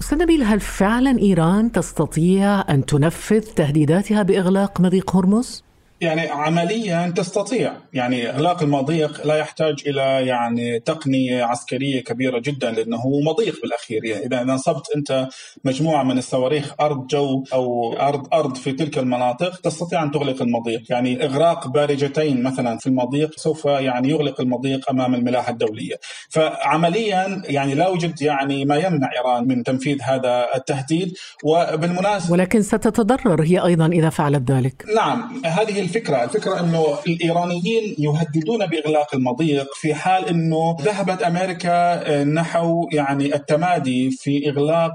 أستاذ 0.00 0.18
نبيل 0.18 0.42
هل 0.42 0.60
فعلا 0.60 1.18
إيران 1.18 1.72
تستطيع 1.72 2.60
أن 2.70 2.86
تنفذ 2.86 3.40
تهديداتها 3.40 4.22
بإغلاق 4.22 4.80
مضيق 4.80 5.16
هرمز؟ 5.16 5.63
يعني 6.00 6.20
عمليا 6.20 7.12
تستطيع. 7.16 7.72
يعني 7.92 8.30
إغلاق 8.30 8.62
المضيق 8.62 9.26
لا 9.26 9.36
يحتاج 9.36 9.82
إلى 9.86 10.26
يعني 10.26 10.80
تقنية 10.80 11.44
عسكرية 11.44 12.02
كبيرة 12.02 12.38
جدا 12.38 12.70
لأنه 12.70 12.96
هو 12.96 13.20
مضيق 13.20 13.60
بالأخير. 13.62 14.04
يعني 14.04 14.26
إذا 14.26 14.44
نصبت 14.44 14.86
أنت 14.96 15.28
مجموعة 15.64 16.02
من 16.02 16.18
الصواريخ 16.18 16.74
أرض 16.80 17.06
جو 17.06 17.44
أو 17.52 17.92
أرض 17.92 18.34
أرض 18.34 18.56
في 18.56 18.72
تلك 18.72 18.98
المناطق 18.98 19.60
تستطيع 19.60 20.02
أن 20.02 20.10
تغلق 20.10 20.42
المضيق. 20.42 20.82
يعني 20.90 21.24
إغراق 21.24 21.68
بارجتين 21.68 22.42
مثلا 22.42 22.78
في 22.78 22.86
المضيق 22.86 23.38
سوف 23.38 23.64
يعني 23.64 24.08
يغلق 24.08 24.40
المضيق 24.40 24.90
أمام 24.90 25.14
الملاحة 25.14 25.52
الدولية. 25.52 25.94
فعمليا 26.28 27.42
يعني 27.44 27.74
لا 27.74 27.88
يوجد 27.88 28.22
يعني 28.22 28.64
ما 28.64 28.76
يمنع 28.76 29.08
إيران 29.12 29.48
من 29.48 29.62
تنفيذ 29.62 30.02
هذا 30.02 30.46
التهديد. 30.54 31.12
وبالمناسبة 31.44 32.32
ولكن 32.32 32.62
ستتضرر 32.62 33.42
هي 33.42 33.64
أيضا 33.64 33.86
إذا 33.86 34.10
فعلت 34.10 34.50
ذلك. 34.50 34.84
نعم 34.96 35.42
هذه 35.44 35.83
الفكرة 35.84 36.24
الفكرة 36.24 36.60
أنه 36.60 36.98
الإيرانيين 37.06 37.94
يهددون 37.98 38.66
بإغلاق 38.66 39.14
المضيق 39.14 39.74
في 39.74 39.94
حال 39.94 40.28
أنه 40.28 40.76
ذهبت 40.80 41.22
أمريكا 41.22 42.24
نحو 42.24 42.88
يعني 42.92 43.34
التمادي 43.34 44.10
في 44.10 44.48
إغلاق 44.50 44.92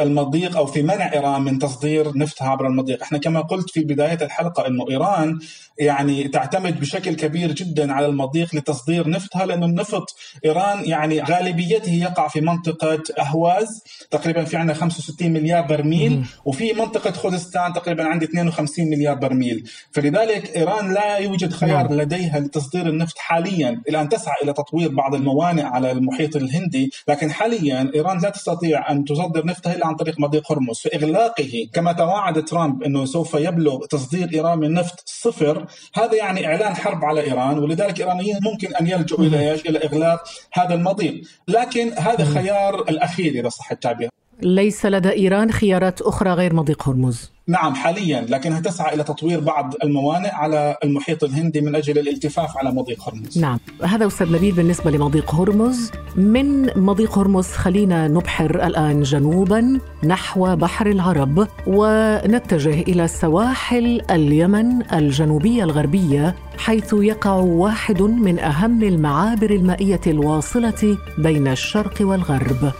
المضيق 0.00 0.56
أو 0.56 0.66
في 0.66 0.82
منع 0.82 1.12
إيران 1.12 1.42
من 1.42 1.58
تصدير 1.58 2.18
نفطها 2.18 2.48
عبر 2.48 2.66
المضيق. 2.66 3.02
إحنا 3.02 3.18
كما 3.18 3.40
قلت 3.40 3.70
في 3.70 3.80
بداية 3.80 4.18
الحلقة 4.22 4.66
أنه 4.66 4.84
إيران 4.90 5.38
يعني 5.78 6.28
تعتمد 6.28 6.80
بشكل 6.80 7.14
كبير 7.14 7.52
جدا 7.52 7.92
على 7.92 8.06
المضيق 8.06 8.54
لتصدير 8.54 9.08
نفطها 9.08 9.46
لأنه 9.46 9.66
النفط 9.66 10.16
إيران 10.44 10.84
يعني 10.84 11.20
غالبيته 11.22 11.92
يقع 11.92 12.28
في 12.28 12.40
منطقة 12.40 13.02
أهواز 13.18 13.82
تقريبا 14.10 14.44
في 14.44 14.56
عندنا 14.56 14.74
65 14.74 15.30
مليار 15.30 15.62
برميل 15.62 16.24
وفي 16.44 16.72
منطقة 16.72 17.12
خوزستان 17.12 17.72
تقريبا 17.72 18.04
عندي 18.04 18.24
52 18.24 18.90
مليار 18.90 19.14
برميل. 19.14 19.70
فلذلك 19.90 20.31
فلذلك 20.32 20.56
إيران 20.56 20.94
لا 20.94 21.16
يوجد 21.16 21.52
خيار 21.52 21.88
نعم. 21.88 22.00
لديها 22.00 22.40
لتصدير 22.40 22.86
النفط 22.86 23.18
حاليا 23.18 23.82
إلى 23.88 24.00
أن 24.00 24.08
تسعى 24.08 24.34
إلى 24.42 24.52
تطوير 24.52 24.88
بعض 24.88 25.14
الموانئ 25.14 25.62
على 25.62 25.90
المحيط 25.90 26.36
الهندي، 26.36 26.90
لكن 27.08 27.30
حاليا 27.30 27.90
إيران 27.94 28.18
لا 28.18 28.30
تستطيع 28.30 28.90
أن 28.90 29.04
تصدر 29.04 29.46
نفطها 29.46 29.74
إلا 29.74 29.86
عن 29.86 29.94
طريق 29.94 30.20
مضيق 30.20 30.52
هرمز، 30.52 30.78
فاغلاقه 30.78 31.68
كما 31.72 31.92
تواعد 31.92 32.44
ترامب 32.44 32.82
إنه 32.82 33.04
سوف 33.04 33.34
يبلغ 33.34 33.86
تصدير 33.86 34.28
إيران 34.34 34.58
من 34.58 34.72
نفط 34.72 35.02
صفر، 35.06 35.66
هذا 35.94 36.14
يعني 36.14 36.46
إعلان 36.46 36.74
حرب 36.74 37.04
على 37.04 37.20
إيران 37.20 37.58
ولذلك 37.58 38.00
الايرانيين 38.00 38.38
ممكن 38.42 38.76
أن 38.76 38.86
يلجؤوا 38.86 39.24
إلى 39.24 39.54
إلى 39.54 39.78
إغلاق 39.78 40.24
هذا 40.52 40.74
المضيق، 40.74 41.22
لكن 41.48 41.92
هذا 41.98 42.24
خيار 42.24 42.80
الأخير 42.80 43.32
إذا 43.32 43.48
صح 43.48 43.72
التعبير. 43.72 44.08
ليس 44.42 44.86
لدى 44.86 45.12
إيران 45.12 45.52
خيارات 45.52 46.00
أخرى 46.02 46.30
غير 46.32 46.54
مضيق 46.54 46.88
هرمز 46.88 47.32
نعم 47.46 47.74
حاليا 47.74 48.20
لكنها 48.28 48.60
تسعى 48.60 48.94
إلى 48.94 49.02
تطوير 49.02 49.40
بعض 49.40 49.74
الموانئ 49.84 50.30
على 50.30 50.76
المحيط 50.84 51.24
الهندي 51.24 51.60
من 51.60 51.74
أجل 51.74 51.98
الالتفاف 51.98 52.56
على 52.58 52.70
مضيق 52.70 53.08
هرمز. 53.08 53.38
نعم، 53.38 53.58
هذا 53.82 54.06
أستاذ 54.06 54.32
نبيل 54.32 54.52
بالنسبة 54.54 54.90
لمضيق 54.90 55.34
هرمز، 55.34 55.90
من 56.16 56.78
مضيق 56.78 57.18
هرمز 57.18 57.46
خلينا 57.46 58.08
نبحر 58.08 58.66
الآن 58.66 59.02
جنوبا 59.02 59.80
نحو 60.04 60.56
بحر 60.56 60.86
العرب 60.86 61.48
ونتجه 61.66 62.80
إلى 62.80 63.08
سواحل 63.08 64.02
اليمن 64.10 64.92
الجنوبية 64.92 65.64
الغربية 65.64 66.36
حيث 66.58 66.94
يقع 66.98 67.34
واحد 67.34 68.02
من 68.02 68.38
أهم 68.38 68.82
المعابر 68.82 69.50
المائية 69.50 70.00
الواصلة 70.06 70.98
بين 71.18 71.48
الشرق 71.48 71.94
والغرب. 72.00 72.72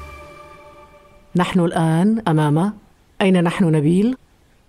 نحن 1.36 1.60
الآن 1.60 2.22
أمام 2.28 2.72
أين 3.22 3.44
نحن 3.44 3.64
نبيل؟ 3.64 4.16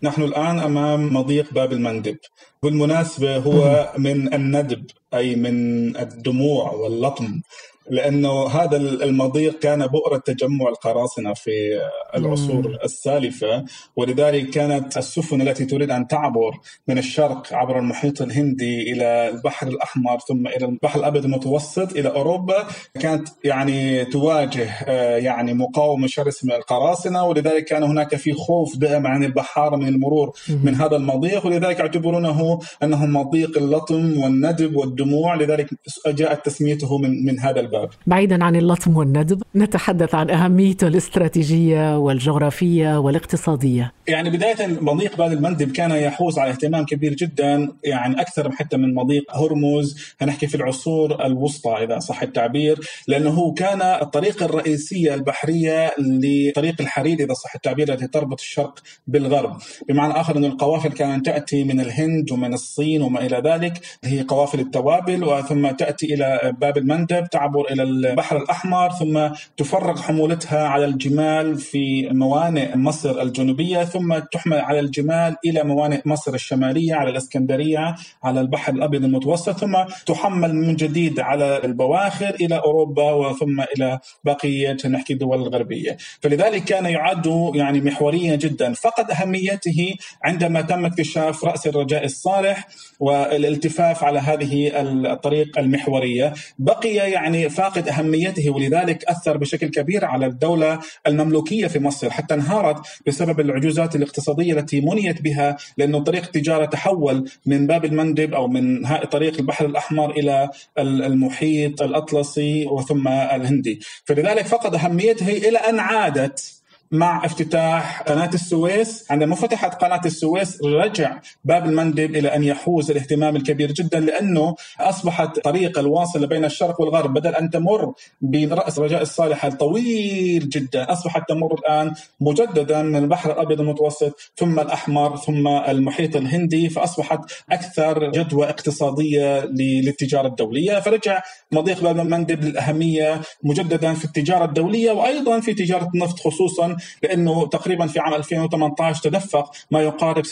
نحن 0.03 0.21
الآن 0.23 0.59
أمام 0.59 1.13
مضيق 1.13 1.53
باب 1.53 1.73
المندب 1.73 2.17
بالمناسبة 2.63 3.37
هو 3.37 3.89
من 3.97 4.33
الندب 4.33 4.85
أي 5.13 5.35
من 5.35 5.55
الدموع 5.97 6.71
واللطم 6.71 7.41
لأنه 7.89 8.47
هذا 8.47 8.77
المضيق 8.77 9.59
كان 9.59 9.87
بؤرة 9.87 10.17
تجمع 10.17 10.69
القراصنة 10.69 11.33
في 11.33 11.81
العصور 12.15 12.77
السالفة 12.83 13.65
ولذلك 13.95 14.49
كانت 14.49 14.97
السفن 14.97 15.41
التي 15.41 15.65
تريد 15.65 15.91
أن 15.91 16.07
تعبر 16.07 16.59
من 16.87 16.97
الشرق 16.97 17.53
عبر 17.53 17.79
المحيط 17.79 18.21
الهندي 18.21 18.91
إلى 18.91 19.29
البحر 19.29 19.67
الأحمر 19.67 20.19
ثم 20.19 20.47
إلى 20.47 20.65
البحر 20.65 20.99
الأبيض 20.99 21.25
المتوسط 21.25 21.91
إلى 21.91 22.09
أوروبا 22.09 22.67
كانت 22.99 23.27
يعني 23.43 24.05
تواجه 24.05 24.83
يعني 25.17 25.53
مقاومه 25.53 26.07
شرسه 26.07 26.47
من 26.47 26.53
القراصنة 26.53 27.25
ولذلك 27.25 27.65
كان 27.65 27.83
هناك 27.83 28.15
في 28.15 28.33
خوف 28.33 28.77
دائم 28.77 29.07
عن 29.07 29.23
البحاره 29.23 29.75
من 29.75 29.87
المرور 29.87 30.31
من 30.63 30.75
هذا 30.75 30.95
المضيق 30.95 31.45
ولذلك 31.45 31.79
يعتبرونه 31.79 32.59
انه 32.83 33.05
مضيق 33.05 33.57
اللطم 33.57 34.17
والندب 34.17 34.75
والدموع 34.75 35.35
لذلك 35.35 35.69
جاءت 36.07 36.45
تسميته 36.45 36.97
من 36.97 37.25
من 37.25 37.39
هذا 37.39 37.59
الباب. 37.59 37.89
بعيدا 38.07 38.43
عن 38.43 38.55
اللطم 38.55 38.97
والندب 38.97 39.41
نتحدث 39.55 40.15
عن 40.15 40.29
أهميته 40.29 40.87
الاستراتيجية 40.87 41.97
والجغرافية 42.03 42.99
والاقتصادية. 42.99 43.93
يعني 44.07 44.29
بداية 44.29 44.67
مضيق 44.81 45.17
باب 45.17 45.31
المندب 45.31 45.71
كان 45.71 45.91
يحوز 45.91 46.39
على 46.39 46.51
اهتمام 46.51 46.85
كبير 46.85 47.13
جدا 47.13 47.71
يعني 47.83 48.21
أكثر 48.21 48.51
حتى 48.51 48.77
من 48.77 48.93
مضيق 48.93 49.37
هرمز. 49.37 50.13
هنحكي 50.21 50.47
في 50.47 50.55
العصور 50.55 51.25
الوسطى 51.25 51.71
إذا 51.83 51.99
صح 51.99 52.21
التعبير 52.21 52.79
لأنه 53.07 53.53
كان 53.53 53.81
الطريقة 53.81 54.45
الرئيسية 54.45 55.13
البحرية 55.13 55.93
لطريق 55.97 56.75
الحرير 56.81 57.19
إذا 57.19 57.33
صح 57.33 57.55
التعبير 57.55 57.93
التي 57.93 58.07
تربط 58.07 58.39
الشرق 58.39 58.79
بالغرب. 59.07 59.57
بمعنى 59.89 60.13
آخر 60.13 60.37
أن 60.37 60.45
القوافل 60.45 60.89
كانت 60.89 61.25
تأتي 61.25 61.63
من 61.63 61.79
الهند 61.79 62.31
ومن 62.31 62.53
الصين 62.53 63.01
وما 63.01 63.25
إلى 63.25 63.37
ذلك 63.45 63.81
هي 64.03 64.21
قوافل 64.21 64.59
التوابل 64.59 65.23
وثم 65.23 65.71
تأتي 65.71 66.13
إلى 66.13 66.53
باب 66.61 66.77
المندب 66.77 67.27
تعبر 67.31 67.71
إلى 67.71 67.83
البحر 67.83 68.37
الأحمر 68.37 68.91
ثم 68.91 69.27
تفرغ 69.57 70.01
حمولتها 70.01 70.67
على 70.67 70.85
الجمال 70.85 71.57
في 71.57 71.92
موانئ 72.01 72.77
مصر 72.77 73.21
الجنوبية 73.21 73.83
ثم 73.83 74.17
تحمل 74.31 74.59
على 74.59 74.79
الجمال 74.79 75.35
إلى 75.45 75.63
موانئ 75.63 76.01
مصر 76.05 76.33
الشمالية 76.33 76.95
على 76.95 77.09
الإسكندرية 77.09 77.95
على 78.23 78.41
البحر 78.41 78.73
الأبيض 78.73 79.03
المتوسط 79.03 79.57
ثم 79.59 79.83
تحمل 80.05 80.55
من 80.55 80.75
جديد 80.75 81.19
على 81.19 81.61
البواخر 81.63 82.35
إلى 82.41 82.55
أوروبا 82.55 83.11
وثم 83.11 83.61
إلى 83.61 83.99
بقية 84.23 84.77
نحكي 84.89 85.13
الدول 85.13 85.41
الغربية 85.41 85.97
فلذلك 86.21 86.63
كان 86.63 86.85
يعد 86.85 87.51
يعني 87.55 87.81
محوريا 87.81 88.35
جدا. 88.35 88.73
فقد 88.73 89.11
أهميته 89.11 89.95
عندما 90.23 90.61
تم 90.61 90.85
اكتشاف 90.85 91.45
رأس 91.45 91.67
الرجاء 91.67 92.05
الصالح 92.05 92.67
والالتفاف 92.99 94.03
على 94.03 94.19
هذه 94.19 94.71
الطريق 94.81 95.59
المحورية. 95.59 96.33
بقي 96.59 96.95
يعني 96.95 97.49
فاقد 97.49 97.87
أهميته 97.87 98.49
ولذلك 98.49 99.05
أثر 99.05 99.37
بشكل 99.37 99.67
كبير 99.67 100.05
على 100.05 100.25
الدولة 100.25 100.79
المملوكية 101.07 101.67
في 101.67 101.79
مصر 101.83 102.09
حتى 102.09 102.33
انهارت 102.33 102.87
بسبب 103.07 103.39
العجوزات 103.39 103.95
الاقتصادية 103.95 104.53
التي 104.53 104.81
منيت 104.81 105.21
بها 105.21 105.57
لأنه 105.77 105.99
طريق 105.99 106.23
التجارة 106.23 106.65
تحول 106.65 107.29
من 107.45 107.67
باب 107.67 107.85
المندب 107.85 108.33
أو 108.33 108.47
من 108.47 108.87
طريق 109.11 109.37
البحر 109.37 109.65
الأحمر 109.65 110.11
إلى 110.11 110.49
المحيط 110.77 111.81
الأطلسي 111.81 112.65
وثم 112.65 113.07
الهندي. 113.07 113.79
فلذلك 114.05 114.45
فقد 114.45 114.75
أهميته 114.75 115.27
إلى 115.27 115.57
أن 115.57 115.79
عادت 115.79 116.62
مع 116.93 117.25
افتتاح 117.25 118.01
قناة 118.01 118.29
السويس. 118.33 119.11
عندما 119.11 119.35
فتحت 119.35 119.81
قناة 119.81 120.01
السويس 120.05 120.61
رجع 120.63 121.19
باب 121.45 121.65
المندب 121.65 122.15
إلى 122.15 122.35
أن 122.35 122.43
يحوز 122.43 122.91
الاهتمام 122.91 123.35
الكبير 123.35 123.71
جدا 123.71 123.99
لأنه 123.99 124.55
أصبحت 124.79 125.39
طريق 125.39 125.79
الواصلة 125.79 126.27
بين 126.27 126.45
الشرق 126.45 126.81
والغرب 126.81 127.13
بدل 127.13 127.35
أن 127.35 127.49
تمر 127.49 127.93
برأس 128.21 128.79
رجاء 128.79 129.01
الصالح 129.01 129.45
الطويل 129.45 130.49
جدا. 130.49 130.91
أصبحت 130.91 131.29
تمر 131.29 131.53
الآن 131.53 131.93
مجددا 132.21 132.81
من 132.81 132.95
البحر 132.95 133.31
الأبيض 133.31 133.61
المتوسط 133.61 134.19
ثم 134.37 134.59
الأحمر 134.59 135.17
ثم 135.17 135.47
المحيط 135.47 136.15
الهندي 136.15 136.69
فأصبحت 136.69 137.19
أكثر 137.51 138.11
جدوى 138.11 138.49
اقتصادية 138.49 139.45
للتجارة 139.45 140.27
الدولية. 140.27 140.79
فرجع 140.79 141.21
مضيق 141.51 141.81
باب 141.81 141.99
المندب 141.99 142.43
للأهمية 142.43 143.21
مجددا 143.43 143.93
في 143.93 144.05
التجارة 144.05 144.45
الدولية 144.45 144.91
وأيضا 144.91 145.39
في 145.39 145.53
تجارة 145.53 145.89
النفط 145.95 146.19
خصوصا 146.19 146.77
لأنه 147.03 147.47
تقريبا 147.47 147.87
في 147.87 147.99
عام 147.99 148.13
2018 148.13 149.09
تدفق 149.09 149.51
ما 149.71 149.81
يقارب 149.81 150.25
6.2 150.25 150.31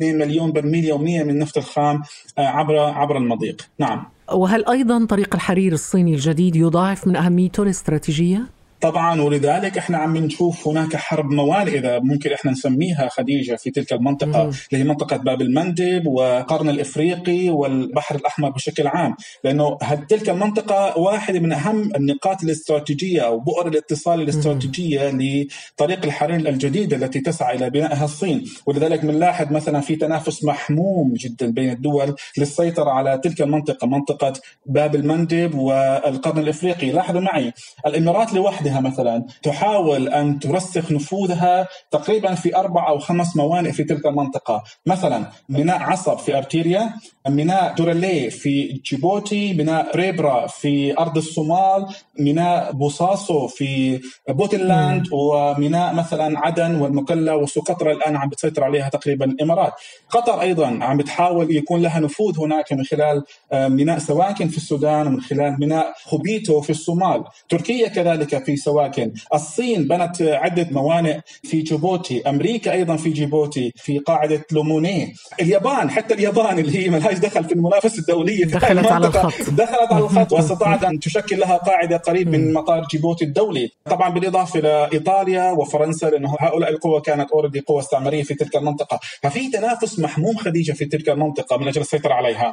مليون 0.00 0.52
برميل 0.52 0.84
يوميا 0.84 1.24
من 1.24 1.30
النفط 1.30 1.58
الخام 1.58 2.02
عبر 2.38 2.78
عبر 2.78 3.16
المضيق، 3.16 3.68
نعم. 3.78 4.04
وهل 4.32 4.68
أيضا 4.68 5.06
طريق 5.06 5.34
الحرير 5.34 5.72
الصيني 5.72 6.14
الجديد 6.14 6.56
يضاعف 6.56 7.06
من 7.06 7.16
أهميته 7.16 7.62
الاستراتيجية؟ 7.62 8.57
طبعا 8.80 9.20
ولذلك 9.20 9.78
إحنا 9.78 9.98
عم 9.98 10.16
نشوف 10.16 10.68
هناك 10.68 10.96
حرب 10.96 11.30
موانئ 11.30 11.78
إذا 11.78 11.98
ممكن 11.98 12.32
إحنا 12.32 12.50
نسميها 12.50 13.08
خديجة 13.08 13.56
في 13.56 13.70
تلك 13.70 13.92
المنطقة 13.92 14.42
اللي 14.42 14.56
هي 14.72 14.84
منطقة 14.84 15.16
باب 15.16 15.40
المندب 15.42 16.06
والقرن 16.06 16.68
الإفريقي 16.68 17.50
والبحر 17.50 18.14
الأحمر 18.16 18.50
بشكل 18.50 18.86
عام. 18.86 19.16
لأنه 19.44 19.78
تلك 20.08 20.30
المنطقة 20.30 20.98
واحدة 20.98 21.40
من 21.40 21.52
أهم 21.52 21.90
النقاط 21.96 22.42
الاستراتيجية 22.42 23.20
أو 23.20 23.38
بؤر 23.40 23.68
الاتصال 23.68 24.20
الاستراتيجية 24.22 25.10
لطريق 25.10 26.04
الحرير 26.04 26.48
الجديده 26.48 26.96
التي 26.96 27.20
تسعى 27.20 27.56
إلى 27.56 27.70
بنائها 27.70 28.04
الصين. 28.04 28.44
ولذلك 28.66 29.04
بنلاحظ 29.04 29.52
مثلا 29.52 29.80
في 29.80 29.96
تنافس 29.96 30.44
محموم 30.44 31.14
جدا 31.14 31.50
بين 31.52 31.70
الدول 31.70 32.14
للسيطرة 32.38 32.90
على 32.90 33.20
تلك 33.24 33.40
المنطقة 33.42 33.86
منطقة 33.86 34.32
باب 34.66 34.94
المندب 34.94 35.54
والقرن 35.54 36.38
الإفريقي. 36.38 36.90
لاحظوا 36.90 37.20
معي 37.20 37.52
الإمارات 37.86 38.34
لوحدها 38.34 38.67
لوحدها 38.68 38.80
مثلا 38.80 39.24
تحاول 39.42 40.08
أن 40.08 40.38
ترسخ 40.38 40.92
نفوذها 40.92 41.68
تقريبا 41.90 42.34
في 42.34 42.56
أربع 42.56 42.88
أو 42.88 42.98
خمس 42.98 43.36
موانئ 43.36 43.72
في 43.72 43.84
تلك 43.84 44.06
المنطقة، 44.06 44.62
مثلا 44.86 45.24
ميناء 45.48 45.78
عصب 45.78 46.18
في 46.18 46.36
أرتيريا، 46.36 46.92
ميناء 47.28 47.74
دوراليه 47.74 48.30
في 48.30 48.80
جيبوتي، 48.84 49.54
ميناء 49.54 49.96
بربرة 49.96 50.46
في 50.46 50.98
أرض 50.98 51.16
الصومال، 51.16 51.86
ميناء 52.18 52.72
بوصاصو 52.72 53.46
في 53.46 54.00
بونتلاند 54.28 55.06
وميناء 55.12 55.94
مثلا 55.94 56.38
عدن 56.38 56.74
والمكلا 56.74 57.34
وسقطرى 57.34 57.92
الآن 57.92 58.16
عم 58.16 58.28
بتسيطر 58.28 58.64
عليها 58.64 58.88
تقريبا 58.88 59.24
الإمارات. 59.24 59.72
قطر 60.10 60.40
أيضا 60.40 60.78
عم 60.82 60.96
بتحاول 60.96 61.56
يكون 61.56 61.82
لها 61.82 62.00
نفوذ 62.00 62.40
هناك 62.40 62.72
من 62.72 62.84
خلال 62.84 63.24
ميناء 63.52 63.98
سواكن 63.98 64.48
في 64.48 64.56
السودان 64.56 65.06
ومن 65.06 65.20
خلال 65.20 65.56
ميناء 65.60 65.92
هوبيو 66.04 66.60
في 66.60 66.70
الصومال، 66.70 67.24
تركيا 67.48 67.88
كذلك 67.88 68.44
في 68.44 68.56
سواكن. 68.58 69.12
الصين 69.34 69.88
بنت 69.88 70.22
عدة 70.22 70.68
موانئ 70.70 71.20
في 71.42 71.62
جيبوتي 71.62 72.22
أمريكا 72.28 72.72
أيضا 72.72 72.96
في 72.96 73.10
جيبوتي 73.10 73.72
في 73.76 73.98
قاعدة 73.98 74.44
ليمونيه. 74.52 75.14
اليابان 75.40 75.90
حتى 75.90 76.14
اليابان 76.14 76.58
اللي 76.58 76.78
هي 76.78 76.88
ملهاش 76.88 77.18
دخل 77.18 77.44
في 77.44 77.52
المنافسة 77.52 77.98
الدولية 77.98 78.44
في 78.44 78.52
دخلت 78.52 78.86
على 78.86 79.06
الخط. 79.06 79.50
دخلت 79.50 79.92
على 79.92 80.04
الخط 80.04 80.32
واستطاعت 80.34 80.84
أن 80.84 81.00
تشكل 81.00 81.38
لها 81.40 81.56
قاعدة 81.56 81.96
قريب 81.96 82.28
من 82.28 82.52
مطار 82.52 82.86
جيبوتي 82.90 83.24
الدولي. 83.24 83.70
طبعا 83.84 84.08
بالإضافة 84.08 84.58
إلى 84.58 84.88
إيطاليا 84.92 85.50
وفرنسا 85.52 86.06
لأنه 86.06 86.36
هؤلاء 86.40 86.70
القوى 86.70 87.00
كانت 87.00 87.30
أوردي 87.30 87.60
قوى 87.60 87.80
استعمارية 87.80 88.22
في 88.22 88.34
تلك 88.34 88.56
المنطقة. 88.56 89.00
ففي 89.22 89.50
تنافس 89.50 89.98
محموم 89.98 90.36
خديجة 90.36 90.72
في 90.72 90.84
تلك 90.84 91.08
المنطقة 91.08 91.56
من 91.56 91.68
أجل 91.68 91.80
السيطرة 91.80 92.14
عليها. 92.14 92.52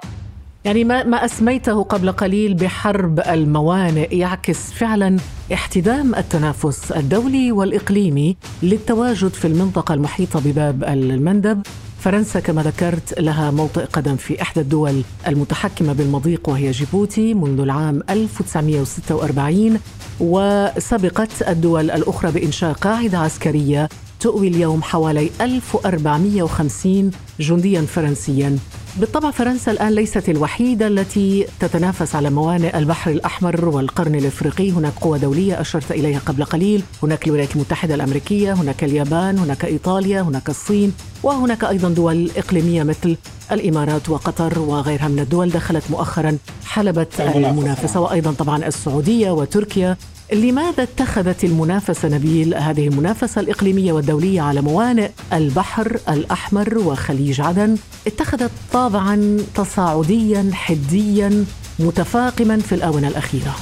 يعني 0.66 0.84
ما 0.84 1.04
ما 1.04 1.26
أسميته 1.26 1.84
قبل 1.84 2.12
قليل 2.12 2.54
بحرب 2.54 3.20
الموانئ 3.20 4.16
يعكس 4.18 4.72
فعلا 4.72 5.18
احتدام 5.54 6.16
التنافس 6.16 6.92
الدولي 6.92 7.52
والإقليمي 7.52 8.38
للتواجد 8.64 9.28
في 9.28 9.46
المنطقة 9.48 9.94
المحيطة 9.94 10.40
بباب 10.46 10.84
المندب. 10.84 11.62
فرنسا 12.00 12.40
كما 12.40 12.64
ذكرت 12.64 13.20
لها 13.20 13.52
موطئ 13.52 13.86
قدم 13.86 14.16
في 14.16 14.42
إحدى 14.42 14.62
الدول 14.62 15.02
المتحكمة 15.28 15.94
بالمضيق 15.94 16.50
وهي 16.50 16.72
جيبوتي 16.72 17.34
منذ 17.34 17.60
العام 17.60 18.02
1946 18.10 19.80
وسبقت 20.20 21.30
الدول 21.48 21.92
الأخرى 21.92 22.32
بإنشاء 22.32 22.74
قاعدة 22.74 23.18
عسكرية 23.18 23.90
تؤوي 24.20 24.48
اليوم 24.48 24.82
حوالي 24.84 25.30
1450 25.42 27.12
جنديا 27.40 27.82
فرنسيا. 27.82 28.58
بالطبع 28.98 29.32
فرنسا 29.32 29.72
الآن 29.72 29.94
ليست 29.94 30.30
الوحيدة 30.30 30.88
التي 30.88 31.48
تتنافس 31.60 32.16
على 32.16 32.30
موانئ 32.30 32.78
البحر 32.78 33.12
الأحمر 33.12 33.66
والقرن 33.66 34.16
الإفريقي. 34.16 34.72
هناك 34.72 34.94
قوى 35.02 35.20
دولية 35.20 35.62
أشرت 35.62 35.92
إليها 35.92 36.20
قبل 36.20 36.44
قليل. 36.44 36.84
هناك 37.04 37.28
الولايات 37.28 37.56
المتحدة 37.56 37.96
الأمريكية 37.96 38.54
هناك 38.54 38.84
اليابان 38.84 39.38
هناك 39.40 39.66
إيطاليا 39.66 40.22
هناك 40.22 40.50
الصين 40.50 40.94
وهناك 41.24 41.64
أيضا 41.64 41.90
دول 41.90 42.32
إقليمية 42.38 42.84
مثل 42.84 43.18
الإمارات 43.52 44.10
وقطر 44.10 44.60
وغيرها 44.60 45.08
من 45.08 45.20
الدول 45.20 45.50
دخلت 45.50 45.84
مؤخرا 45.92 46.38
حلبة 46.66 47.08
المنافسة 47.20 48.00
وأيضا 48.00 48.32
طبعا 48.32 48.68
السعودية 48.68 49.32
وتركيا. 49.32 49.98
لماذا 50.34 50.84
اتخذت 50.84 51.44
المنافسة 51.44 52.08
نبيل 52.08 52.56
هذه 52.56 52.88
المنافسة 52.88 53.42
الإقليمية 53.42 53.92
والدولية 53.92 54.42
على 54.42 54.62
موانئ 54.62 55.10
البحر 55.34 56.00
الأحمر 56.10 56.78
وخليج 56.78 57.42
عدن؟ 57.42 57.78
اتخذت 58.08 58.52
طابعا 58.74 59.38
تصاعديا 59.56 60.50
حديا 60.54 61.46
متفاقما 61.80 62.60
في 62.60 62.76
الآونة 62.76 63.08
الأخيرة. 63.08 63.56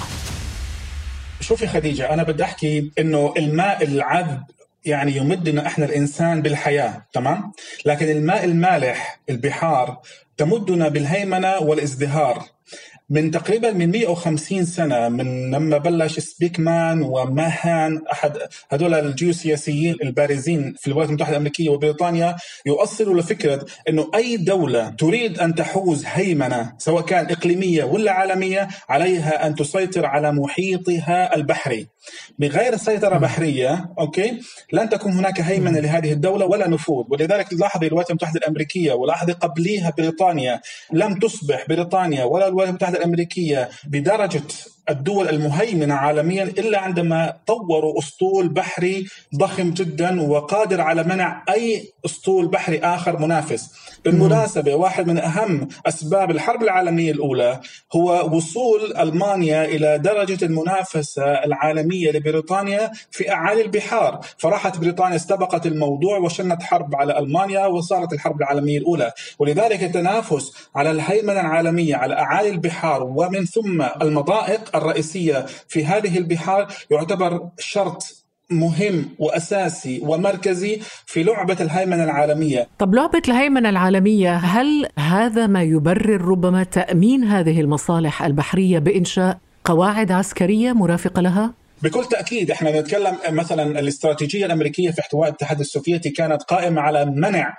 شوفي 1.39 1.67
خديجة 1.67 2.13
أنا 2.13 2.23
بدي 2.23 2.43
أحكي 2.43 2.91
إنه 2.99 3.33
الماء 3.37 3.83
العذب 3.83 4.43
يعني 4.85 5.17
يمدنا 5.17 5.67
إحنا 5.67 5.85
الإنسان 5.85 6.41
بالحياة 6.41 7.05
تمام؟ 7.13 7.51
لكن 7.85 8.09
الماء 8.09 8.45
المالح 8.45 9.19
البحار 9.29 9.97
تمدنا 10.37 10.87
بالهيمنة 10.87 11.57
والازدهار. 11.59 12.43
من 13.13 13.31
تقريبا 13.31 13.71
من 13.71 13.91
150 13.91 14.65
سنة 14.65 15.09
من 15.09 15.51
لما 15.51 15.77
بلش 15.77 16.19
سبيكمان 16.19 17.01
وماهان 17.01 18.01
احد 18.11 18.37
هذول 18.69 18.93
الجيوسياسيين 18.93 19.95
البارزين 20.03 20.73
في 20.79 20.87
الولايات 20.87 21.09
المتحدة 21.09 21.31
الأمريكية 21.31 21.69
وبريطانيا 21.69 22.35
يؤصلوا 22.65 23.19
لفكرة 23.19 23.65
إنه 23.89 24.11
أي 24.15 24.37
دولة 24.37 24.89
تريد 24.89 25.39
أن 25.39 25.55
تحوز 25.55 26.03
هيمنة 26.05 26.73
سواء 26.77 27.05
كان 27.05 27.25
إقليمية 27.25 27.83
ولا 27.83 28.11
عالمية 28.11 28.67
عليها 28.89 29.47
أن 29.47 29.55
تسيطر 29.55 30.05
على 30.05 30.31
محيطها 30.31 31.35
البحري. 31.35 31.87
بغير 32.39 32.77
سيطرة 32.77 33.17
بحرية 33.17 33.89
أوكي 33.99 34.39
لن 34.73 34.89
تكون 34.89 35.11
هناك 35.11 35.41
هيمنة 35.41 35.79
لهذه 35.79 36.11
الدولة 36.11 36.45
ولا 36.45 36.67
نفوذ. 36.67 37.05
ولذلك 37.09 37.53
لاحظي 37.53 37.87
الولايات 37.87 38.09
المتحدة 38.09 38.39
الأمريكية 38.39 38.93
ولاحظي 38.93 39.33
قبليها 39.33 39.93
بريطانيا 39.97 40.61
لم 40.93 41.19
تصبح 41.19 41.65
بريطانيا 41.69 42.23
ولا 42.23 42.47
الولايات 42.47 42.69
المتحدة 42.69 43.02
الأمريكية 43.03 43.69
بدرجة 43.87 44.41
الدول 44.89 45.29
المهيمنة 45.29 45.93
عالميا 45.93 46.43
إلا 46.43 46.79
عندما 46.79 47.33
طوروا 47.47 47.99
أسطول 47.99 48.49
بحري 48.49 49.07
ضخم 49.35 49.69
جدا 49.69 50.21
وقادر 50.21 50.81
على 50.81 51.03
منع 51.03 51.43
أي 51.49 51.93
أسطول 52.05 52.47
بحري 52.47 52.79
آخر 52.79 53.19
منافس. 53.19 53.69
بالمناسبة 54.05 54.75
واحد 54.75 55.07
من 55.07 55.17
أهم 55.17 55.67
أسباب 55.85 56.31
الحرب 56.31 56.63
العالمية 56.63 57.11
الأولى 57.11 57.59
هو 57.95 58.35
وصول 58.35 58.97
ألمانيا 58.97 59.65
إلى 59.65 59.97
درجة 59.97 60.45
المنافسة 60.45 61.23
العالمية 61.23 62.11
لبريطانيا 62.11 62.91
في 63.11 63.31
أعالي 63.31 63.61
البحار. 63.61 64.19
فراحت 64.37 64.77
بريطانيا 64.77 65.15
استبقت 65.15 65.65
الموضوع 65.65 66.17
وشنت 66.17 66.63
حرب 66.63 66.95
على 66.95 67.19
ألمانيا 67.19 67.65
وصارت 67.65 68.13
الحرب 68.13 68.41
العالمية 68.41 68.77
الأولى. 68.77 69.11
ولذلك 69.39 69.83
التنافس 69.83 70.53
على 70.75 70.91
الهيمنة 70.91 71.39
العالمية 71.39 71.95
على 71.95 72.19
أعالي 72.19 72.49
البحار 72.49 73.03
ومن 73.03 73.45
ثم 73.45 73.81
المضائق 74.01 74.72
الرئيسية 74.75 75.45
في 75.67 75.85
هذه 75.85 76.17
البحار 76.17 76.67
يعتبر 76.91 77.49
شرط 77.59 78.23
مهم 78.49 79.09
وأساسي 79.19 79.99
ومركزي 80.03 80.79
في 81.05 81.23
لعبة 81.23 81.57
الهيمنة 81.61 82.03
العالمية. 82.03 82.67
طب 82.79 82.95
لعبة 82.95 83.21
الهيمنة 83.27 83.69
العالمية 83.69 84.35
هل 84.35 84.87
هذا 84.99 85.47
ما 85.47 85.63
يبرر 85.63 86.21
ربما 86.21 86.63
تأمين 86.63 87.23
هذه 87.23 87.61
المصالح 87.61 88.23
البحرية 88.23 88.79
بإنشاء 88.79 89.37
قواعد 89.65 90.11
عسكرية 90.11 90.71
مرافقة 90.73 91.21
لها؟ 91.21 91.53
بكل 91.81 92.05
تأكيد 92.05 92.51
إحنا 92.51 92.79
نتكلم 92.81 93.17
مثلا 93.29 93.79
الاستراتيجية 93.79 94.45
الأمريكية 94.45 94.91
في 94.91 95.01
احتواء 95.01 95.29
الاتحاد 95.29 95.59
السوفيتي 95.59 96.09
كانت 96.09 96.43
قائمة 96.43 96.81
على 96.81 97.05
منع 97.05 97.57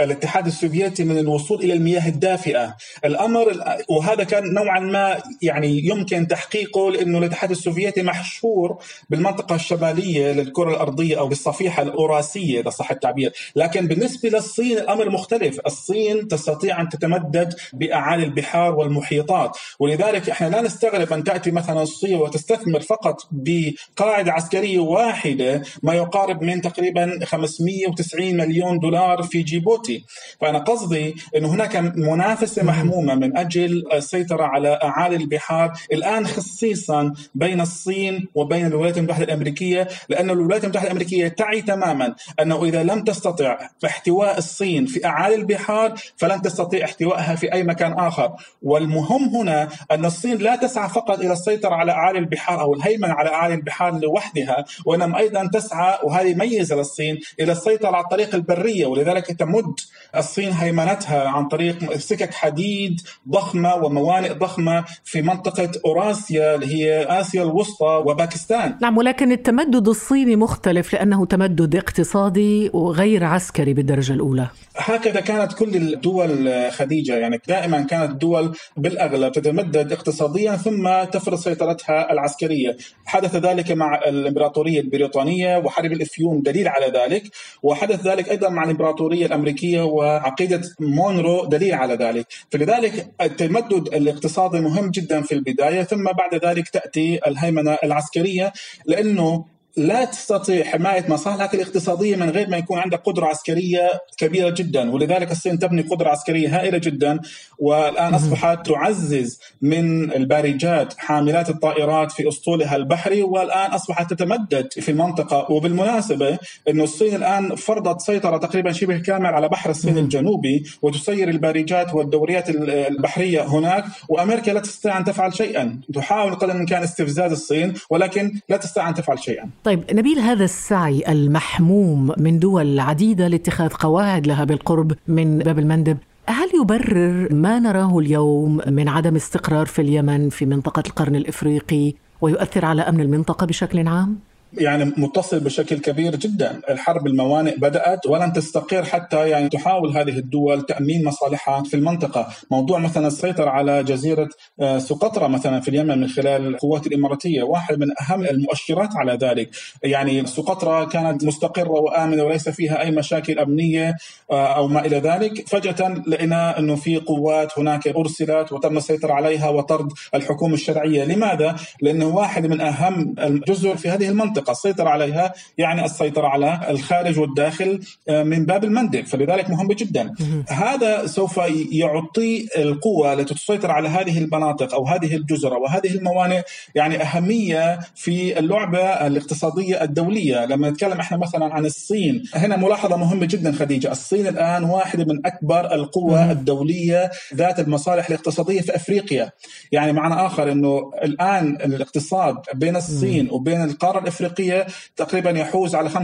الاتحاد 0.00 0.46
السوفيتي 0.46 1.04
من 1.04 1.18
الوصول 1.18 1.60
إلى 1.62 1.72
المياه 1.72 2.08
الدافئة، 2.08 2.76
الأمر 3.04 3.60
وهذا 3.88 4.24
كان 4.24 4.54
نوعا 4.54 4.80
ما 4.80 5.22
يعني 5.42 5.86
يمكن 5.86 6.26
تحقيقه 6.26 6.90
لأنه 6.90 7.18
الاتحاد 7.18 7.50
السوفيتي 7.50 8.02
محشور 8.02 8.78
بالمنطقة 9.10 9.54
الشمالية 9.54 10.32
للكرة 10.32 10.70
الأرضية 10.70 11.18
أو 11.18 11.28
بالصفيحة 11.28 11.82
الأوراسية 11.82 12.60
إذا 12.60 12.70
صح 12.70 12.90
التعبير، 12.90 13.32
لكن 13.56 13.86
بالنسبة 13.86 14.28
للصين 14.28 14.78
الأمر 14.78 15.10
مختلف، 15.10 15.60
الصين 15.66 16.28
تستطيع 16.28 16.80
أن 16.80 16.88
تتمدد 16.88 17.54
بأعالي 17.72 18.24
البحار 18.24 18.74
والمحيطات، 18.74 19.56
ولذلك 19.80 20.30
إحنا 20.30 20.46
لا 20.46 20.60
نستغرب 20.60 21.12
أن 21.12 21.24
تأتي 21.24 21.50
مثلا 21.50 21.82
الصين 21.82 22.16
وتستثمر 22.16 22.80
فقط 22.80 23.28
بقاعدة 23.30 24.32
عسكرية 24.32 24.78
واحدة 24.78 25.62
ما 25.82 25.94
يقارب 25.94 26.42
من 26.42 26.60
تقريبا 26.60 27.18
590 27.24 28.36
مليون 28.36 28.78
دولار 28.78 29.22
في 29.22 29.42
جيبوتي 29.42 29.85
الصوتي 29.86 30.04
فأنا 30.40 30.58
قصدي 30.58 31.14
أنه 31.36 31.48
هناك 31.48 31.76
منافسة 31.96 32.62
محمومة 32.64 33.14
من 33.14 33.36
أجل 33.36 33.84
السيطرة 33.92 34.44
على 34.44 34.78
أعالي 34.82 35.16
البحار. 35.16 35.72
الآن 35.92 36.26
خصيصا 36.26 37.12
بين 37.34 37.60
الصين 37.60 38.28
وبين 38.34 38.66
الولايات 38.66 38.98
المتحدة 38.98 39.24
الأمريكية 39.24 39.88
لأن 40.08 40.30
الولايات 40.30 40.64
المتحدة 40.64 40.86
الأمريكية 40.86 41.28
تعي 41.28 41.62
تماما 41.62 42.14
أنه 42.40 42.64
إذا 42.64 42.82
لم 42.82 43.04
تستطع 43.04 43.58
احتواء 43.84 44.38
الصين 44.38 44.86
في 44.86 45.04
أعالي 45.04 45.34
البحار 45.34 45.94
فلن 46.16 46.42
تستطيع 46.42 46.84
احتوائها 46.84 47.34
في 47.34 47.52
أي 47.52 47.62
مكان 47.62 47.92
آخر. 47.92 48.32
والمهم 48.62 49.36
هنا 49.36 49.68
أن 49.90 50.04
الصين 50.04 50.38
لا 50.38 50.56
تسعى 50.56 50.88
فقط 50.88 51.18
إلى 51.20 51.32
السيطرة 51.32 51.74
على 51.74 51.92
أعالي 51.92 52.18
البحار 52.18 52.60
أو 52.60 52.74
الهيمنة 52.74 53.14
على 53.14 53.30
أعالي 53.30 53.54
البحار 53.54 53.98
لوحدها 53.98 54.64
وإنما 54.86 55.18
أيضا 55.18 55.50
تسعى 55.52 55.98
وهذه 56.04 56.34
ميزة 56.34 56.76
للصين 56.76 57.18
إلى 57.40 57.52
السيطرة 57.52 57.88
على 57.88 58.04
الطريق 58.04 58.34
البرية. 58.34 58.86
ولذلك 58.86 59.26
تمد 59.26 59.75
الصين 60.16 60.52
هيمنتها 60.52 61.28
عن 61.28 61.48
طريق 61.48 61.96
سكك 61.96 62.34
حديد 62.34 63.00
ضخمة 63.28 63.74
وموانئ 63.74 64.32
ضخمة 64.32 64.84
في 65.04 65.22
منطقة 65.22 65.70
أوراسيا 65.86 66.54
اللي 66.54 66.66
هي 66.66 67.06
آسيا 67.20 67.42
الوسطى 67.42 68.02
وباكستان. 68.06 68.78
نعم 68.82 68.98
ولكن 68.98 69.32
التمدد 69.32 69.88
الصيني 69.88 70.36
مختلف 70.36 70.92
لأنه 70.92 71.26
تمدد 71.26 71.76
اقتصادي 71.76 72.70
وغير 72.72 73.24
عسكري 73.24 73.74
بالدرجة 73.74 74.12
الأولى. 74.12 74.48
هكذا 74.76 75.20
كانت 75.20 75.52
كل 75.52 75.76
الدول 75.76 76.50
خديجة 76.70 77.16
يعني 77.16 77.40
دائما 77.48 77.80
كانت 77.80 78.10
الدول 78.10 78.56
بالأغلب 78.76 79.32
تتمدد 79.32 79.92
اقتصاديا 79.92 80.56
ثم 80.56 81.04
تفرض 81.04 81.38
سيطرتها 81.38 82.12
العسكرية، 82.12 82.76
حدث 83.06 83.36
ذلك 83.36 83.72
مع 83.72 84.00
الإمبراطورية 84.06 84.80
البريطانية 84.80 85.58
وحرب 85.58 85.92
الإفيون 85.92 86.42
دليل 86.42 86.68
على 86.68 86.86
ذلك، 86.86 87.22
وحدث 87.62 88.06
ذلك 88.06 88.30
أيضا 88.30 88.48
مع 88.48 88.64
الإمبراطورية 88.64 89.26
الامريكيه 89.66 89.82
وعقيدة 89.82 90.62
مونرو 90.80 91.44
دليل 91.44 91.74
على 91.74 91.94
ذلك، 91.94 92.26
فلذلك 92.50 93.10
التمدد 93.20 93.94
الاقتصادي 93.94 94.60
مهم 94.60 94.90
جدا 94.90 95.22
في 95.22 95.34
البداية 95.34 95.82
ثم 95.82 96.04
بعد 96.04 96.44
ذلك 96.44 96.68
تأتي 96.68 97.20
الهيمنة 97.26 97.78
العسكرية 97.84 98.52
لأنه 98.86 99.44
لا 99.76 100.04
تستطيع 100.04 100.64
حماية 100.64 101.04
مصالحك 101.08 101.54
الاقتصاديه 101.54 102.16
من 102.16 102.30
غير 102.30 102.48
ما 102.48 102.56
يكون 102.56 102.78
عندك 102.78 103.00
قدرة 103.04 103.26
عسكرية 103.26 103.90
كبيرة 104.16 104.50
جدا. 104.50 104.90
ولذلك 104.90 105.30
الصين 105.30 105.58
تبني 105.58 105.82
قدرة 105.82 106.08
عسكرية 106.08 106.56
هائلة 106.56 106.78
جدا. 106.78 107.20
والآن 107.58 108.14
أصبحت 108.14 108.66
تعزز 108.66 109.40
من 109.62 110.12
البارجات 110.12 110.94
حاملات 110.98 111.50
الطائرات 111.50 112.12
في 112.12 112.28
أسطولها 112.28 112.76
البحري. 112.76 113.22
والآن 113.22 113.70
أصبحت 113.70 114.12
تتمدد 114.12 114.68
في 114.72 114.90
المنطقة. 114.90 115.52
وبالمناسبة 115.52 116.38
إنه 116.68 116.84
الصين 116.84 117.14
الآن 117.14 117.54
فرضت 117.54 118.00
سيطرة 118.00 118.36
تقريبا 118.36 118.72
شبه 118.72 118.98
كامل 118.98 119.26
على 119.26 119.48
بحر 119.48 119.70
الصين 119.70 119.98
الجنوبي 119.98 120.64
وتسير 120.82 121.28
البارجات 121.28 121.94
والدوريات 121.94 122.50
البحرية 122.50 123.42
هناك. 123.42 123.84
وأمريكا 124.08 124.50
لا 124.50 124.60
تستطيع 124.60 124.98
أن 124.98 125.04
تفعل 125.04 125.34
شيئا. 125.34 125.80
تحاول 125.94 126.34
قدر 126.34 126.52
الإمكان 126.52 126.82
استفزاز 126.82 127.32
الصين 127.32 127.74
ولكن 127.90 128.40
لا 128.48 128.56
تستطيع 128.56 128.88
أن 128.88 128.94
تفعل 128.94 129.18
شيئا. 129.18 129.50
طيب 129.66 129.84
نبيل 129.92 130.18
هذا 130.18 130.44
السعي 130.44 131.02
المحموم 131.08 132.12
من 132.18 132.38
دول 132.38 132.80
عديدة 132.80 133.28
لاتخاذ 133.28 133.68
قواعد 133.68 134.26
لها 134.26 134.44
بالقرب 134.44 134.92
من 135.08 135.38
باب 135.38 135.58
المندب 135.58 135.98
هل 136.26 136.48
يبرر 136.62 137.34
ما 137.34 137.58
نراه 137.58 137.98
اليوم 137.98 138.60
من 138.66 138.88
عدم 138.88 139.16
استقرار 139.16 139.66
في 139.66 139.82
اليمن 139.82 140.28
في 140.28 140.46
منطقة 140.46 140.82
القرن 140.86 141.16
الإفريقي 141.16 141.94
ويؤثر 142.20 142.64
على 142.64 142.82
أمن 142.82 143.00
المنطقة 143.00 143.46
بشكل 143.46 143.88
عام؟ 143.88 144.18
يعني 144.58 144.84
متصل 144.96 145.40
بشكل 145.40 145.78
كبير 145.78 146.16
جدا. 146.16 146.60
الحرب 146.70 147.06
الموانئ 147.06 147.56
بدأت 147.56 148.06
ولن 148.06 148.32
تستقر 148.32 148.84
حتى 148.84 149.28
يعني 149.28 149.48
تحاول 149.48 149.96
هذه 149.96 150.18
الدول 150.18 150.62
تأمين 150.62 151.04
مصالحها 151.04 151.62
في 151.62 151.74
المنطقة. 151.74 152.28
موضوع 152.50 152.78
مثلا 152.78 153.06
السيطرة 153.06 153.50
على 153.50 153.84
جزيرة 153.84 154.28
آه، 154.60 154.78
سقطرى 154.78 155.28
مثلا 155.28 155.60
في 155.60 155.68
اليمن 155.68 156.00
من 156.00 156.08
خلال 156.08 156.46
القوات 156.46 156.86
الإماراتية 156.86 157.42
واحد 157.42 157.78
من 157.78 157.86
أهم 158.00 158.24
المؤشرات 158.24 158.96
على 158.96 159.12
ذلك. 159.12 159.50
يعني 159.82 160.26
سقطرى 160.26 160.86
كانت 160.86 161.24
مستقرة 161.24 161.70
وآمنة 161.70 162.22
وليس 162.24 162.48
فيها 162.48 162.82
أي 162.82 162.90
مشاكل 162.90 163.38
أمنية 163.38 163.94
آه، 164.30 164.46
أو 164.56 164.68
ما 164.68 164.86
إلى 164.86 164.98
ذلك. 164.98 165.48
فجأة 165.48 166.02
لقينا 166.06 166.58
أنه 166.58 166.76
في 166.76 166.96
قوات 166.96 167.58
هناك 167.58 167.88
أرسلت 167.88 168.52
وتم 168.52 168.76
السيطرة 168.76 169.12
عليها 169.12 169.48
وطرد 169.48 169.92
الحكومة 170.14 170.54
الشرعية. 170.54 171.04
لماذا؟ 171.04 171.56
لأنه 171.82 172.06
واحد 172.06 172.46
من 172.46 172.60
أهم 172.60 173.14
الجزر 173.18 173.76
في 173.76 173.88
هذه 173.88 174.08
المنطقة. 174.08 174.45
المنطقة 174.46 174.52
السيطرة 174.52 174.88
عليها 174.88 175.32
يعني 175.58 175.84
السيطرة 175.84 176.28
على 176.28 176.60
الخارج 176.68 177.18
والداخل 177.18 177.80
آه، 178.08 178.22
من 178.22 178.46
باب 178.46 178.64
المندب. 178.64 179.06
فلذلك 179.06 179.50
مهم 179.50 179.72
جدا. 179.72 180.14
هذا 180.48 181.06
سوف 181.06 181.40
يعطي 181.72 182.48
القوة 182.56 183.12
التي 183.12 183.34
تسيطر 183.34 183.70
على 183.70 183.88
هذه 183.88 184.18
المناطق 184.18 184.74
أو 184.74 184.86
هذه 184.86 185.16
الجزر 185.16 185.54
وهذه 185.54 185.94
الموانئ 185.94 186.42
يعني 186.74 187.02
أهمية 187.02 187.78
في 187.94 188.38
اللعبة 188.38 189.06
الاقتصادية 189.06 189.82
الدولية. 189.82 190.46
لما 190.46 190.70
نتكلم 190.70 191.00
إحنا 191.00 191.16
مثلا 191.16 191.54
عن 191.54 191.66
الصين 191.66 192.22
هنا 192.34 192.56
ملاحظة 192.56 192.96
مهمة 192.96 193.26
جدا 193.26 193.52
خديجة. 193.52 193.92
الصين 193.92 194.26
الآن 194.26 194.64
واحدة 194.64 195.04
من 195.04 195.26
أكبر 195.26 195.74
القوى 195.74 196.22
الدولية 196.32 197.10
ذات 197.34 197.60
المصالح 197.60 198.08
الاقتصادية 198.08 198.60
في 198.60 198.76
أفريقيا. 198.76 199.30
يعني 199.72 199.92
معنى 199.92 200.26
آخر 200.26 200.52
إنه 200.52 200.90
الآن 201.02 201.56
الاقتصاد 201.64 202.36
بين 202.54 202.76
الصين 202.76 203.28
وبين 203.30 203.64
القارة 203.64 203.98
الأفريقية 203.98 204.35
الافريقيه 204.40 204.66
تقريبا 204.96 205.30
يحوز 205.30 205.74
على 205.74 205.90
55% 205.90 205.96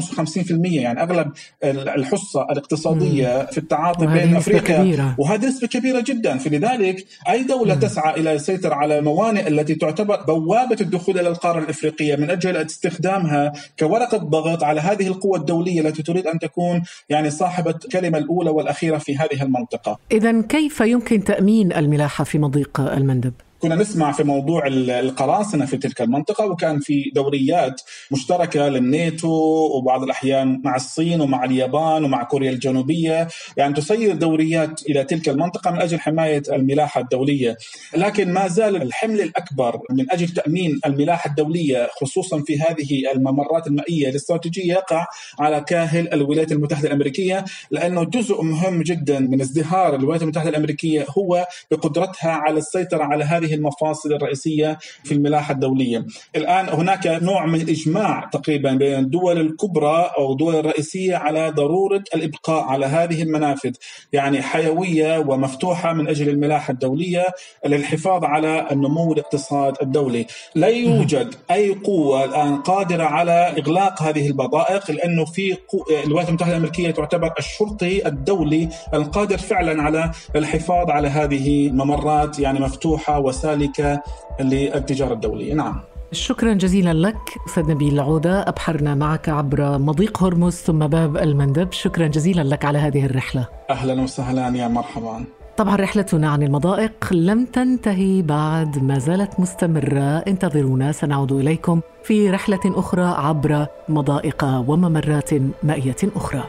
يعني 0.64 1.02
أغلب 1.02 1.32
الحصة 1.64 2.42
الاقتصادية 2.50 3.46
في 3.46 3.58
التعاطي 3.58 4.06
بين 4.06 4.36
أفريقيا 4.36 4.78
كبيرة. 4.78 5.14
وهذه 5.18 5.46
نسبة 5.46 5.66
كبيرة 5.66 6.00
جدا 6.00 6.38
فلذلك 6.38 7.06
أي 7.28 7.42
دولة 7.42 7.74
مم. 7.74 7.80
تسعى 7.80 8.20
إلى 8.20 8.32
السيطره 8.32 8.74
على 8.74 8.98
الموانئ 8.98 9.48
التي 9.48 9.74
تعتبر 9.74 10.22
بوابة 10.22 10.76
الدخول 10.80 11.18
إلى 11.18 11.28
القارة 11.28 11.58
الإفريقية 11.58 12.16
من 12.16 12.30
أجل 12.30 12.56
استخدامها 12.56 13.52
كورقة 13.78 14.18
ضغط 14.18 14.64
على 14.64 14.80
هذه 14.80 15.06
القوى 15.06 15.38
الدولية 15.38 15.80
التي 15.80 16.02
تريد 16.02 16.26
أن 16.26 16.38
تكون 16.38 16.82
يعني 17.08 17.30
صاحبة 17.30 17.74
الكلمة 17.84 18.18
الأولى 18.18 18.50
والأخيرة 18.50 18.98
في 18.98 19.16
هذه 19.16 19.42
المنطقة. 19.42 19.98
اذا 20.12 20.42
كيف 20.42 20.80
يمكن 20.80 21.24
تأمين 21.24 21.72
الملاحة 21.72 22.24
في 22.24 22.38
مضيق 22.38 22.80
المندب؟ 22.80 23.32
كنا 23.62 23.74
نسمع 23.74 24.12
في 24.12 24.24
موضوع 24.24 24.66
القراصنة 24.66 25.66
في 25.66 25.76
تلك 25.76 26.00
المنطقة 26.00 26.46
وكان 26.46 26.80
في 26.80 27.10
دوريات 27.14 27.80
مشتركة 28.10 28.68
للناتو 28.68 29.28
وبعض 29.76 30.02
الأحيان 30.02 30.60
مع 30.64 30.76
الصين 30.76 31.20
ومع 31.20 31.44
اليابان 31.44 32.04
ومع 32.04 32.22
كوريا 32.22 32.50
الجنوبية. 32.50 33.28
يعني 33.56 33.74
تسير 33.74 34.14
دوريات 34.14 34.82
إلى 34.82 35.04
تلك 35.04 35.28
المنطقة 35.28 35.70
من 35.70 35.80
أجل 35.80 36.00
حماية 36.00 36.42
الملاحة 36.52 37.00
الدولية. 37.00 37.56
لكن 37.96 38.32
ما 38.32 38.48
زال 38.48 38.82
الحمل 38.82 39.20
الأكبر 39.20 39.80
من 39.90 40.10
أجل 40.10 40.28
تأمين 40.28 40.80
الملاحة 40.86 41.30
الدولية 41.30 41.88
خصوصا 42.00 42.42
في 42.46 42.60
هذه 42.60 43.12
الممرات 43.14 43.66
المائية 43.66 44.08
الاستراتيجية 44.08 44.72
يقع 44.72 45.06
على 45.40 45.60
كاهل 45.60 46.12
الولايات 46.12 46.52
المتحدة 46.52 46.88
الأمريكية 46.88 47.44
لأنه 47.70 48.04
جزء 48.04 48.42
مهم 48.42 48.82
جدا 48.82 49.18
من 49.18 49.40
ازدهار 49.40 49.94
الولايات 49.94 50.22
المتحدة 50.22 50.48
الأمريكية 50.50 51.06
هو 51.18 51.46
بقدرتها 51.70 52.30
على 52.30 52.58
السيطرة 52.58 53.04
على 53.04 53.24
هذه 53.24 53.51
هذه 53.52 53.58
المفاصل 53.58 54.12
الرئيسية 54.12 54.78
في 55.04 55.12
الملاحة 55.14 55.54
الدولية. 55.54 56.06
الآن 56.36 56.68
هناك 56.68 57.06
نوع 57.06 57.46
من 57.46 57.60
الاجماع 57.60 58.28
تقريبا 58.32 58.72
بين 58.72 58.98
الدول 58.98 59.40
الكبرى 59.40 60.10
أو 60.18 60.32
الدول 60.32 60.54
الرئيسية 60.54 61.16
على 61.16 61.50
ضرورة 61.50 62.04
الإبقاء 62.14 62.64
على 62.64 62.86
هذه 62.86 63.22
المنافذ، 63.22 63.72
يعني 64.12 64.42
حيوية 64.42 65.18
ومفتوحة 65.18 65.92
من 65.92 66.08
أجل 66.08 66.28
الملاحة 66.28 66.72
الدولية 66.72 67.24
للحفاظ 67.66 68.24
على 68.24 68.66
النمو 68.70 69.12
الاقتصاد 69.12 69.74
الدولي. 69.82 70.26
لا 70.54 70.66
يوجد 70.66 71.34
أي 71.50 71.70
قوة 71.70 72.24
الآن 72.24 72.56
قادرة 72.56 73.04
على 73.04 73.54
إغلاق 73.58 74.02
هذه 74.02 74.26
البضائق 74.26 74.90
لأنه 74.90 75.24
في 75.24 75.56
الولايات 76.04 76.28
المتحدة 76.28 76.52
الأمريكية 76.52 76.90
تعتبر 76.90 77.32
الشرطي 77.38 78.06
الدولي 78.06 78.68
القادر 78.94 79.38
فعلا 79.38 79.82
على 79.82 80.10
الحفاظ 80.36 80.90
على 80.90 81.08
هذه 81.08 81.66
الممرات 81.66 82.38
يعني 82.38 82.60
مفتوحة 82.60 83.20
وس 83.20 83.41
سالكة 83.42 84.02
للتجارة 84.40 85.12
الدولية. 85.12 85.54
نعم. 85.54 85.80
شكرا 86.12 86.52
جزيلا 86.52 86.94
لك 86.94 87.22
أستاذ 87.46 87.70
نبيل 87.70 87.94
العودة. 87.94 88.48
أبحرنا 88.48 88.94
معك 88.94 89.28
عبر 89.28 89.78
مضيق 89.78 90.22
هرمز 90.22 90.54
ثم 90.54 90.86
باب 90.86 91.16
المندب. 91.16 91.72
شكرا 91.72 92.06
جزيلا 92.06 92.42
لك 92.42 92.64
على 92.64 92.78
هذه 92.78 93.06
الرحلة. 93.06 93.46
أهلا 93.70 94.02
وسهلا 94.02 94.56
يا 94.56 94.68
مرحبا. 94.68 95.24
طبعا 95.56 95.76
رحلتنا 95.76 96.30
عن 96.30 96.42
المضائق 96.42 97.12
لم 97.12 97.44
تنتهي 97.44 98.22
بعد 98.22 98.82
ما 98.82 98.98
زالت 98.98 99.40
مستمرة. 99.40 100.18
انتظرونا 100.18 100.92
سنعود 100.92 101.32
إليكم 101.32 101.80
في 102.04 102.30
رحلة 102.30 102.60
أخرى 102.64 103.04
عبر 103.04 103.66
مضائق 103.88 104.44
وممرات 104.44 105.30
مائية 105.62 106.02
أخرى. 106.16 106.42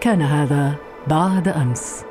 كان 0.00 0.22
هذا 0.22 0.74
بعد 1.06 1.48
أمس. 1.48 2.09